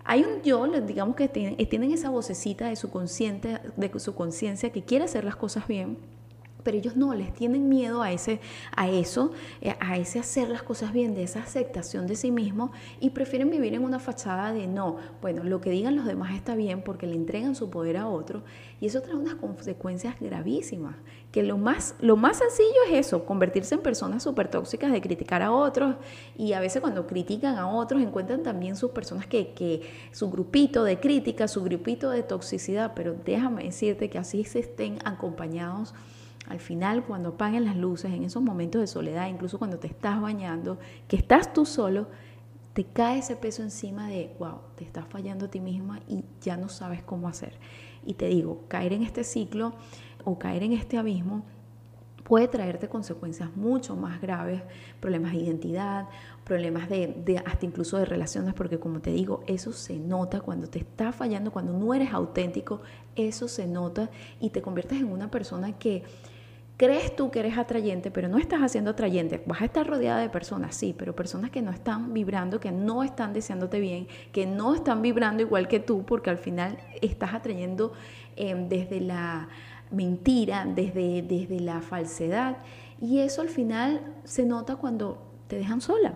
hay 0.04 0.22
un 0.22 0.42
yo, 0.42 0.66
digamos 0.82 1.16
que 1.16 1.28
tienen, 1.28 1.92
esa 1.92 2.10
vocecita 2.10 2.68
de 2.68 2.76
su 2.76 2.88
de 3.76 3.98
su 3.98 4.14
conciencia 4.14 4.70
que 4.70 4.82
quiere 4.82 5.04
hacer 5.04 5.24
las 5.24 5.34
cosas 5.34 5.66
bien 5.66 5.98
pero 6.66 6.78
ellos 6.78 6.96
no, 6.96 7.14
les 7.14 7.32
tienen 7.32 7.68
miedo 7.68 8.02
a, 8.02 8.10
ese, 8.10 8.40
a 8.74 8.88
eso, 8.88 9.30
eh, 9.60 9.76
a 9.78 9.98
ese 9.98 10.18
hacer 10.18 10.48
las 10.48 10.64
cosas 10.64 10.92
bien, 10.92 11.14
de 11.14 11.22
esa 11.22 11.38
aceptación 11.38 12.08
de 12.08 12.16
sí 12.16 12.32
mismo 12.32 12.72
y 12.98 13.10
prefieren 13.10 13.50
vivir 13.50 13.74
en 13.74 13.84
una 13.84 14.00
fachada 14.00 14.52
de 14.52 14.66
no, 14.66 14.96
bueno, 15.22 15.44
lo 15.44 15.60
que 15.60 15.70
digan 15.70 15.94
los 15.94 16.06
demás 16.06 16.34
está 16.34 16.56
bien 16.56 16.82
porque 16.82 17.06
le 17.06 17.14
entregan 17.14 17.54
su 17.54 17.70
poder 17.70 17.98
a 17.98 18.08
otro 18.08 18.42
y 18.80 18.86
eso 18.86 19.00
trae 19.00 19.14
unas 19.14 19.36
consecuencias 19.36 20.16
gravísimas, 20.18 20.96
que 21.30 21.44
lo 21.44 21.56
más, 21.56 21.94
lo 22.00 22.16
más 22.16 22.38
sencillo 22.38 22.82
es 22.90 23.06
eso, 23.06 23.24
convertirse 23.24 23.76
en 23.76 23.82
personas 23.82 24.24
súper 24.24 24.48
tóxicas 24.48 24.90
de 24.90 25.00
criticar 25.00 25.42
a 25.42 25.52
otros 25.52 25.94
y 26.36 26.52
a 26.52 26.58
veces 26.58 26.80
cuando 26.80 27.06
critican 27.06 27.58
a 27.58 27.70
otros 27.70 28.02
encuentran 28.02 28.42
también 28.42 28.74
sus 28.74 28.90
personas 28.90 29.28
que, 29.28 29.54
que 29.54 29.82
su 30.10 30.32
grupito 30.32 30.82
de 30.82 30.98
crítica, 30.98 31.46
su 31.46 31.62
grupito 31.62 32.10
de 32.10 32.24
toxicidad, 32.24 32.94
pero 32.96 33.14
déjame 33.24 33.62
decirte 33.62 34.10
que 34.10 34.18
así 34.18 34.42
se 34.42 34.58
estén 34.58 34.98
acompañados 35.04 35.94
al 36.48 36.60
final, 36.60 37.04
cuando 37.04 37.30
apaguen 37.30 37.64
las 37.64 37.76
luces, 37.76 38.12
en 38.12 38.24
esos 38.24 38.42
momentos 38.42 38.80
de 38.80 38.86
soledad, 38.86 39.28
incluso 39.28 39.58
cuando 39.58 39.78
te 39.78 39.86
estás 39.86 40.20
bañando, 40.20 40.78
que 41.08 41.16
estás 41.16 41.52
tú 41.52 41.66
solo, 41.66 42.08
te 42.72 42.84
cae 42.84 43.18
ese 43.18 43.36
peso 43.36 43.62
encima 43.62 44.08
de, 44.08 44.34
wow, 44.38 44.60
te 44.76 44.84
estás 44.84 45.06
fallando 45.08 45.46
a 45.46 45.50
ti 45.50 45.60
misma 45.60 46.00
y 46.06 46.24
ya 46.40 46.56
no 46.56 46.68
sabes 46.68 47.02
cómo 47.02 47.28
hacer. 47.28 47.58
Y 48.04 48.14
te 48.14 48.26
digo, 48.26 48.64
caer 48.68 48.92
en 48.92 49.02
este 49.02 49.24
ciclo 49.24 49.74
o 50.24 50.38
caer 50.38 50.62
en 50.62 50.72
este 50.72 50.98
abismo 50.98 51.44
puede 52.22 52.48
traerte 52.48 52.88
consecuencias 52.88 53.56
mucho 53.56 53.96
más 53.96 54.20
graves, 54.20 54.60
problemas 55.00 55.32
de 55.32 55.38
identidad, 55.38 56.08
problemas 56.44 56.88
de, 56.88 57.42
hasta 57.46 57.66
incluso 57.66 57.98
de 57.98 58.04
relaciones, 58.04 58.52
porque 58.52 58.78
como 58.78 59.00
te 59.00 59.10
digo, 59.10 59.42
eso 59.46 59.72
se 59.72 59.98
nota 59.98 60.40
cuando 60.40 60.68
te 60.68 60.80
está 60.80 61.12
fallando, 61.12 61.52
cuando 61.52 61.72
no 61.72 61.94
eres 61.94 62.12
auténtico, 62.12 62.82
eso 63.14 63.48
se 63.48 63.66
nota 63.66 64.10
y 64.40 64.50
te 64.50 64.60
conviertes 64.60 64.98
en 64.98 65.10
una 65.10 65.30
persona 65.30 65.78
que 65.78 66.02
crees 66.76 67.16
tú 67.16 67.30
que 67.30 67.40
eres 67.40 67.56
atrayente, 67.56 68.10
pero 68.10 68.28
no 68.28 68.38
estás 68.38 68.60
haciendo 68.60 68.90
atrayente. 68.90 69.42
Vas 69.46 69.62
a 69.62 69.64
estar 69.66 69.86
rodeada 69.86 70.20
de 70.20 70.28
personas, 70.28 70.74
sí, 70.74 70.94
pero 70.96 71.16
personas 71.16 71.50
que 71.50 71.62
no 71.62 71.70
están 71.70 72.12
vibrando, 72.12 72.60
que 72.60 72.72
no 72.72 73.02
están 73.02 73.32
deseándote 73.32 73.80
bien, 73.80 74.08
que 74.32 74.46
no 74.46 74.74
están 74.74 75.02
vibrando 75.02 75.42
igual 75.42 75.68
que 75.68 75.80
tú, 75.80 76.04
porque 76.04 76.30
al 76.30 76.38
final 76.38 76.78
estás 77.00 77.34
atrayendo 77.34 77.92
em, 78.36 78.68
desde 78.68 79.00
la 79.00 79.48
mentira, 79.90 80.66
desde, 80.66 81.22
desde 81.22 81.60
la 81.60 81.80
falsedad. 81.80 82.58
Y 83.00 83.20
eso 83.20 83.42
al 83.42 83.48
final 83.48 84.14
se 84.24 84.44
nota 84.44 84.76
cuando 84.76 85.18
te 85.48 85.56
dejan 85.56 85.80
sola, 85.80 86.14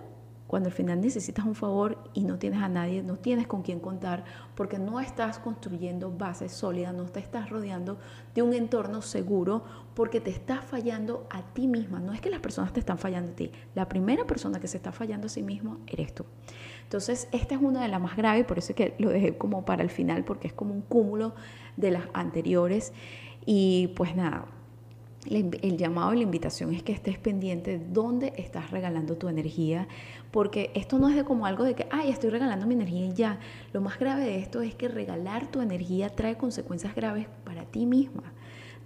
cuando 0.50 0.68
al 0.68 0.72
final 0.72 1.00
necesitas 1.00 1.44
un 1.44 1.54
favor 1.54 1.96
y 2.12 2.24
no 2.24 2.36
tienes 2.36 2.60
a 2.60 2.68
nadie, 2.68 3.04
no 3.04 3.14
tienes 3.14 3.46
con 3.46 3.62
quién 3.62 3.78
contar, 3.78 4.24
porque 4.56 4.80
no 4.80 4.98
estás 4.98 5.38
construyendo 5.38 6.10
bases 6.10 6.50
sólidas, 6.50 6.92
no 6.92 7.04
te 7.04 7.20
estás 7.20 7.50
rodeando 7.50 7.98
de 8.34 8.42
un 8.42 8.52
entorno 8.52 9.00
seguro, 9.00 9.62
porque 9.94 10.20
te 10.20 10.30
estás 10.30 10.64
fallando 10.64 11.28
a 11.30 11.42
ti 11.54 11.68
misma. 11.68 12.00
No 12.00 12.12
es 12.12 12.20
que 12.20 12.30
las 12.30 12.40
personas 12.40 12.72
te 12.72 12.80
están 12.80 12.98
fallando 12.98 13.30
a 13.30 13.36
ti, 13.36 13.52
la 13.76 13.88
primera 13.88 14.26
persona 14.26 14.58
que 14.58 14.66
se 14.66 14.78
está 14.78 14.90
fallando 14.90 15.28
a 15.28 15.30
sí 15.30 15.44
mismo 15.44 15.78
eres 15.86 16.12
tú. 16.12 16.24
Entonces, 16.82 17.28
esta 17.30 17.54
es 17.54 17.60
una 17.62 17.82
de 17.82 17.88
las 17.88 18.00
más 18.00 18.16
graves, 18.16 18.44
por 18.44 18.58
eso 18.58 18.72
es 18.72 18.76
que 18.76 18.96
lo 18.98 19.10
dejé 19.10 19.38
como 19.38 19.64
para 19.64 19.84
el 19.84 19.90
final, 19.90 20.24
porque 20.24 20.48
es 20.48 20.52
como 20.52 20.74
un 20.74 20.82
cúmulo 20.82 21.36
de 21.76 21.92
las 21.92 22.02
anteriores. 22.12 22.92
Y 23.46 23.92
pues 23.94 24.16
nada, 24.16 24.46
el 25.26 25.76
llamado 25.76 26.14
y 26.14 26.16
la 26.16 26.22
invitación 26.22 26.72
es 26.72 26.82
que 26.82 26.92
estés 26.92 27.18
pendiente 27.18 27.78
de 27.78 27.84
dónde 27.86 28.32
estás 28.36 28.70
regalando 28.70 29.16
tu 29.16 29.28
energía, 29.28 29.86
porque 30.30 30.70
esto 30.74 30.98
no 30.98 31.08
es 31.08 31.16
de 31.16 31.24
como 31.24 31.46
algo 31.46 31.64
de 31.64 31.74
que, 31.74 31.86
ay, 31.90 32.10
estoy 32.10 32.30
regalando 32.30 32.66
mi 32.66 32.74
energía 32.74 33.06
y 33.06 33.12
ya. 33.12 33.40
Lo 33.72 33.80
más 33.80 33.98
grave 33.98 34.24
de 34.24 34.38
esto 34.38 34.60
es 34.60 34.74
que 34.74 34.88
regalar 34.88 35.50
tu 35.50 35.60
energía 35.60 36.10
trae 36.10 36.36
consecuencias 36.36 36.94
graves 36.94 37.26
para 37.44 37.64
ti 37.64 37.86
misma, 37.86 38.32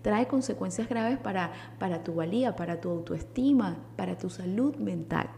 trae 0.03 0.27
consecuencias 0.27 0.89
graves 0.89 1.19
para, 1.19 1.53
para 1.79 2.03
tu 2.03 2.15
valía, 2.15 2.57
para 2.57 2.81
tu 2.81 2.91
autoestima, 2.91 3.79
para 3.97 4.17
tu 4.17 4.31
salud 4.31 4.77
mental. 4.77 5.29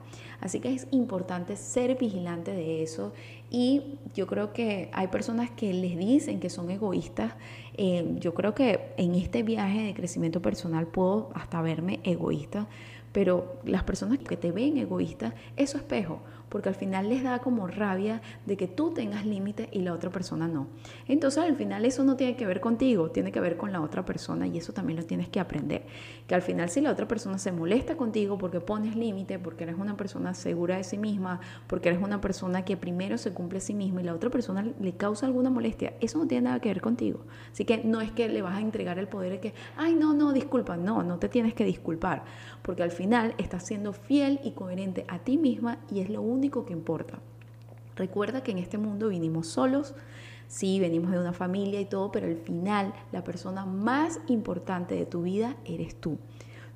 Así 0.41 0.61
que 0.61 0.73
es 0.73 0.87
importante 0.91 1.57
ser 1.57 1.97
vigilante 1.97 2.53
de 2.53 2.83
eso 2.83 3.13
y 3.51 3.99
yo 4.15 4.27
creo 4.27 4.53
que 4.53 4.91
hay 4.93 5.09
personas 5.09 5.51
que 5.51 5.73
les 5.73 5.97
dicen 5.97 6.41
que 6.41 6.51
son 6.51 6.71
egoístas. 6.71 7.35
Eh, 7.75 8.17
yo 8.19 8.35
creo 8.35 8.55
que 8.55 8.93
en 8.97 9.15
este 9.15 9.43
viaje 9.43 9.83
de 9.83 9.95
crecimiento 9.95 10.43
personal 10.43 10.87
puedo 10.87 11.31
hasta 11.35 11.61
verme 11.63 12.01
egoísta 12.05 12.69
pero 13.17 13.57
las 13.65 13.83
personas 13.83 14.19
que 14.19 14.37
te 14.37 14.53
ven 14.53 14.77
egoísta 14.77 15.33
es 15.57 15.75
espejo, 15.75 16.21
porque 16.49 16.69
al 16.69 16.75
final 16.75 17.09
les 17.09 17.23
da 17.23 17.41
como 17.41 17.67
rabia 17.67 18.23
de 18.47 18.57
que 18.57 18.69
tú 18.69 18.93
tengas 18.93 19.27
límites 19.27 19.69
y 19.73 19.81
la 19.81 19.93
otra 19.93 20.11
persona 20.11 20.49
no. 20.49 20.69
Entonces 21.09 21.43
al 21.43 21.57
final 21.57 21.85
eso 21.85 22.05
no 22.05 22.17
tiene 22.17 22.37
que 22.37 22.47
ver 22.47 22.61
contigo, 22.61 23.11
tiene 23.11 23.33
que 23.33 23.41
ver 23.41 23.57
con 23.57 23.73
la 23.73 23.81
otra 23.81 24.05
persona 24.05 24.47
y 24.47 24.59
eso 24.59 24.73
también 24.73 24.99
lo 24.99 25.05
tienes 25.05 25.29
que 25.29 25.41
aprender. 25.41 25.87
Que 26.27 26.35
al 26.35 26.43
final 26.43 26.69
si 26.69 26.81
la 26.81 26.93
otra 26.93 27.09
persona 27.09 27.39
se 27.39 27.53
molesta 27.53 27.97
contigo 27.97 28.39
porque 28.39 28.61
pones 28.61 28.97
límite, 28.97 29.39
porque 29.39 29.65
eres 29.65 29.77
una 29.77 29.97
persona 29.97 30.35
segura 30.35 30.77
de 30.77 30.85
sí 30.85 30.99
misma, 30.99 31.41
porque 31.67 31.89
eres 31.89 32.01
una 32.03 32.21
persona 32.21 32.65
que 32.65 32.77
primero 32.77 33.19
se 33.19 33.33
cumple 33.33 33.59
a 33.59 33.61
sí 33.61 33.75
misma 33.75 34.01
y 34.01 34.05
la 34.05 34.15
otra 34.15 34.31
persona 34.31 34.63
le 34.63 34.93
causa 34.97 35.27
alguna 35.27 35.51
molestia, 35.51 35.95
eso 36.01 36.19
no 36.19 36.27
tiene 36.27 36.45
nada 36.45 36.61
que 36.61 36.69
ver 36.69 36.81
contigo. 36.81 37.25
Así 37.53 37.65
que 37.65 37.83
no 37.85 38.01
es 38.01 38.13
que 38.13 38.29
le 38.29 38.43
vas 38.43 38.57
a 38.57 38.61
entregar 38.61 38.99
el 38.99 39.09
poder 39.09 39.33
de 39.33 39.41
que, 39.41 39.55
ay, 39.77 39.95
no, 39.95 40.15
no, 40.15 40.33
disculpa, 40.33 40.77
no, 40.77 41.03
no 41.03 41.19
te 41.19 41.29
tienes 41.29 41.55
que 41.55 41.65
disculpar, 41.65 42.25
porque 42.63 42.83
al 42.83 42.91
final 42.91 43.35
estás 43.39 43.67
siendo 43.67 43.93
fiel 43.93 44.41
y 44.45 44.53
coherente 44.53 45.05
a 45.09 45.19
ti 45.19 45.39
misma 45.39 45.79
y 45.91 46.01
es 46.01 46.11
lo 46.11 46.23
único 46.23 46.36
que 46.41 46.73
importa. 46.73 47.19
Recuerda 47.97 48.43
que 48.43 48.53
en 48.53 48.59
este 48.59 48.79
mundo 48.79 49.09
vinimos 49.09 49.47
solos, 49.47 49.95
sí, 50.49 50.81
venimos 50.81 51.11
de 51.11 51.19
una 51.19 51.33
familia 51.33 51.81
y 51.81 51.87
todo, 51.87 52.13
pero 52.13 52.27
al 52.27 52.37
final 52.37 52.93
la 53.11 53.25
persona 53.25 53.65
más 53.65 54.21
importante 54.29 54.95
de 54.95 55.07
tu 55.07 55.23
vida 55.23 55.57
eres 55.65 55.99
tú. 55.99 56.19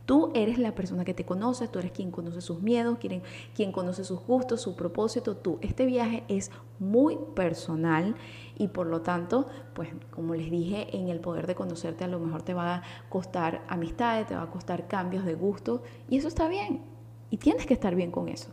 Tú 0.07 0.33
eres 0.35 0.59
la 0.59 0.75
persona 0.75 1.05
que 1.05 1.15
te 1.15 1.25
conoce, 1.25 1.69
tú 1.69 1.79
eres 1.79 1.93
quien 1.93 2.11
conoce 2.11 2.41
sus 2.41 2.63
miedos, 2.63 2.99
quien, 2.99 3.23
quien 3.55 3.71
conoce 3.71 4.03
sus 4.03 4.19
gustos, 4.27 4.61
su 4.63 4.75
propósito, 4.75 5.37
tú. 5.37 5.59
Este 5.61 5.87
viaje 5.87 6.25
es 6.27 6.51
muy 6.81 7.17
personal 7.37 8.17
y 8.59 8.69
por 8.69 8.89
lo 8.89 9.03
tanto, 9.03 9.47
pues 9.75 9.91
como 10.11 10.35
les 10.35 10.51
dije, 10.51 10.97
en 10.97 11.11
el 11.11 11.21
poder 11.21 11.47
de 11.47 11.55
conocerte 11.55 12.03
a 12.03 12.09
lo 12.09 12.19
mejor 12.19 12.43
te 12.43 12.55
va 12.55 12.77
a 12.77 12.83
costar 13.09 13.63
amistades, 13.69 14.27
te 14.27 14.35
va 14.35 14.43
a 14.43 14.51
costar 14.51 14.89
cambios 14.89 15.25
de 15.25 15.35
gusto 15.35 15.83
y 16.09 16.17
eso 16.17 16.27
está 16.27 16.49
bien 16.49 16.83
y 17.31 17.37
tienes 17.37 17.67
que 17.67 17.75
estar 17.75 17.95
bien 17.95 18.11
con 18.11 18.29
eso. 18.29 18.51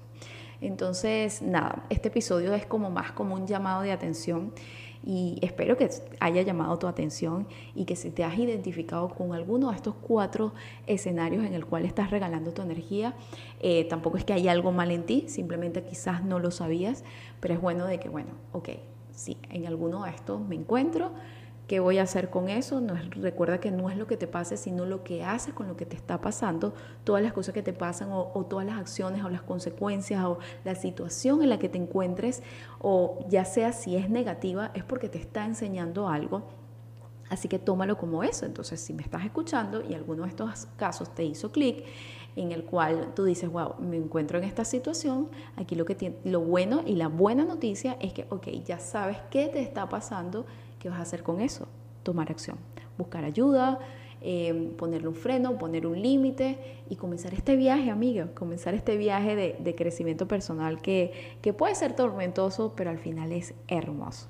Entonces, 0.62 1.42
nada, 1.42 1.86
este 1.90 2.08
episodio 2.08 2.54
es 2.54 2.66
como 2.66 2.90
más 2.90 3.12
como 3.12 3.36
un 3.36 3.48
llamado 3.48 3.82
de 3.82 3.92
atención 3.92 4.54
y 5.06 5.38
espero 5.42 5.78
que 5.78 5.90
haya 6.20 6.42
llamado 6.42 6.78
tu 6.80 6.88
atención 6.88 7.48
y 7.76 7.86
que 7.86 7.96
si 7.96 8.10
te 8.10 8.24
has 8.24 8.38
identificado 8.38 9.10
con 9.10 9.34
alguno 9.34 9.70
de 9.70 9.76
estos 9.76 9.96
cuatro 9.96 10.54
escenarios 10.86 11.46
en 11.46 11.54
el 11.54 11.66
cual 11.66 11.86
estás 11.86 12.12
regalando 12.12 12.52
tu 12.52 12.62
energía, 12.62 13.14
eh, 13.60 13.86
tampoco 13.86 14.18
es 14.18 14.26
que 14.26 14.34
haya 14.34 14.52
algo 14.52 14.72
mal 14.72 14.92
en 14.92 15.06
ti, 15.06 15.26
simplemente 15.28 15.84
quizás 15.84 16.24
no 16.24 16.40
lo 16.40 16.52
sabías, 16.52 17.04
pero 17.40 17.54
es 17.54 17.62
bueno 17.62 17.86
de 17.86 18.00
que, 18.00 18.10
bueno, 18.10 18.32
ok, 18.52 18.70
si 19.12 19.38
en 19.50 19.66
alguno 19.66 20.04
de 20.04 20.12
estos 20.12 20.42
me 20.42 20.56
encuentro, 20.56 21.12
¿Qué 21.68 21.82
voy 21.82 21.98
a 21.98 22.04
hacer 22.04 22.30
con 22.30 22.48
eso? 22.48 22.80
No 22.80 22.96
recuerda 23.12 23.60
que 23.60 23.72
no 23.72 23.90
es 23.90 23.98
lo 23.98 24.08
que 24.08 24.16
te 24.16 24.26
pase, 24.26 24.56
sino 24.56 24.86
lo 24.86 25.04
que 25.04 25.26
haces 25.26 25.54
con 25.54 25.68
lo 25.68 25.76
que 25.76 25.86
te 25.86 25.98
está 25.98 26.22
pasando, 26.22 26.74
todas 27.04 27.22
las 27.22 27.34
cosas 27.34 27.54
que 27.54 27.62
te 27.62 27.74
pasan 27.74 28.10
o, 28.12 28.32
o, 28.34 28.46
todas 28.46 28.66
las 28.66 28.80
acciones 28.80 29.24
o 29.26 29.30
las 29.30 29.42
consecuencias 29.42 30.24
o 30.24 30.40
la 30.64 30.76
situación 30.76 31.44
en 31.44 31.50
la 31.50 31.60
que 31.60 31.68
te 31.68 31.78
encuentres 31.78 32.42
o 32.80 33.26
ya 33.28 33.44
sea 33.44 33.74
si 33.74 33.98
es 33.98 34.10
negativa, 34.10 34.72
es 34.76 34.86
porque 34.86 35.10
te 35.10 35.18
está 35.18 35.44
enseñando 35.44 36.08
algo. 36.08 36.44
Así 37.30 37.50
que 37.50 37.60
tómalo 37.60 37.98
como 37.98 38.24
eso. 38.24 38.46
Entonces, 38.46 38.80
si 38.80 38.94
me 38.94 39.04
estás 39.04 39.26
escuchando 39.26 39.82
y 39.82 39.94
alguno 39.94 40.24
de 40.24 40.30
estos 40.30 40.68
casos 40.78 41.14
te 41.14 41.26
hizo 41.26 41.52
clic, 41.52 41.84
en 42.38 42.52
el 42.52 42.64
cual 42.64 43.14
tú 43.16 43.26
dices, 43.26 43.50
wow, 43.52 43.76
me 43.80 43.98
encuentro 43.98 44.38
en 44.38 44.44
esta 44.44 44.64
situación, 44.64 45.30
aquí 45.56 45.76
lo, 45.76 45.86
que 45.86 45.96
tiene, 45.96 46.18
lo 46.24 46.40
bueno 46.40 46.84
y 46.86 46.96
la 46.96 47.08
buena 47.08 47.44
noticia 47.44 47.98
es 48.00 48.14
que, 48.14 48.28
ok, 48.30 48.48
ya 48.64 48.80
sabes 48.80 49.18
qué 49.32 49.48
te 49.48 49.60
está 49.60 49.90
pasando 49.90 50.46
¿Qué 50.80 50.90
vas 50.90 51.00
a 51.00 51.04
hacer 51.04 51.24
con 51.24 51.42
eso? 51.42 51.68
Tomar 52.04 52.32
acción, 52.32 52.58
buscar 52.98 53.26
ayuda, 53.26 53.80
eh, 54.22 54.74
ponerle 54.78 55.08
un 55.08 55.16
freno, 55.16 55.58
poner 55.58 55.86
un 55.86 56.02
límite 56.02 56.58
y 56.90 56.96
comenzar 56.96 57.34
este 57.34 57.56
viaje, 57.56 57.92
amiga, 57.92 58.30
comenzar 58.34 58.74
este 58.74 58.98
viaje 58.98 59.36
de, 59.36 59.76
crecimiento 59.76 60.28
personal 60.28 60.82
que 60.82 61.12
puede 61.58 61.76
ser 61.76 61.96
tormentoso, 61.96 62.74
pero 62.76 62.90
al 62.90 62.98
final 62.98 63.32
es 63.32 63.54
hermoso. 63.68 64.30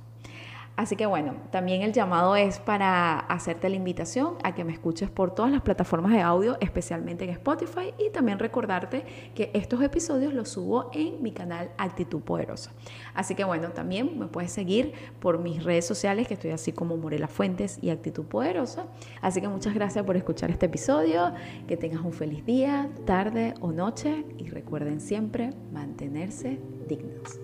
Así 0.78 0.96
que 0.96 1.08
bueno, 1.08 1.34
también 1.50 1.82
el 1.82 1.92
llamado 1.92 2.36
es 2.36 2.60
para 2.60 3.18
hacerte 3.18 3.68
la 3.68 3.76
invitación 3.76 4.36
a 4.44 4.54
que 4.54 4.64
me 4.64 4.72
escuches 4.72 5.10
por 5.10 5.34
todas 5.34 5.52
las 5.52 5.62
plataformas 5.62 6.12
de 6.12 6.22
audio, 6.22 6.56
especialmente 6.62 7.24
en 7.24 7.32
Spotify, 7.32 7.96
y 7.98 8.12
también 8.12 8.38
recordarte 8.38 9.04
que 9.34 9.50
estos 9.56 9.82
episodios 9.82 10.36
los 10.36 10.50
subo 10.50 10.92
en 10.94 11.24
mi 11.24 11.32
canal 11.32 11.72
Actitud 11.80 12.22
Poderosa. 12.22 12.74
Así 13.16 13.34
que 13.34 13.44
bueno, 13.44 13.70
también 13.70 14.20
me 14.20 14.28
puedes 14.28 14.52
seguir 14.52 14.94
por 15.20 15.40
mis 15.40 15.64
redes 15.64 15.88
sociales, 15.88 16.28
que 16.28 16.36
estoy 16.36 16.52
así 16.52 16.72
como 16.72 16.96
Morela 16.96 17.28
Fuentes 17.28 17.80
y 17.82 17.90
Actitud 17.90 18.26
Poderosa. 18.26 18.86
Así 19.22 19.42
que 19.42 19.48
muchas 19.48 19.74
gracias 19.74 20.06
por 20.06 20.16
escuchar 20.16 20.52
este 20.52 20.68
episodio, 20.68 21.34
que 21.68 21.76
tengas 21.76 22.02
un 22.02 22.14
feliz 22.14 22.46
día, 22.46 22.88
tarde 23.06 23.56
o 23.62 23.72
noche, 23.72 24.26
y 24.38 24.50
recuerden 24.50 25.02
siempre 25.02 25.50
mantenerse 25.74 26.60
dignos. 26.88 27.40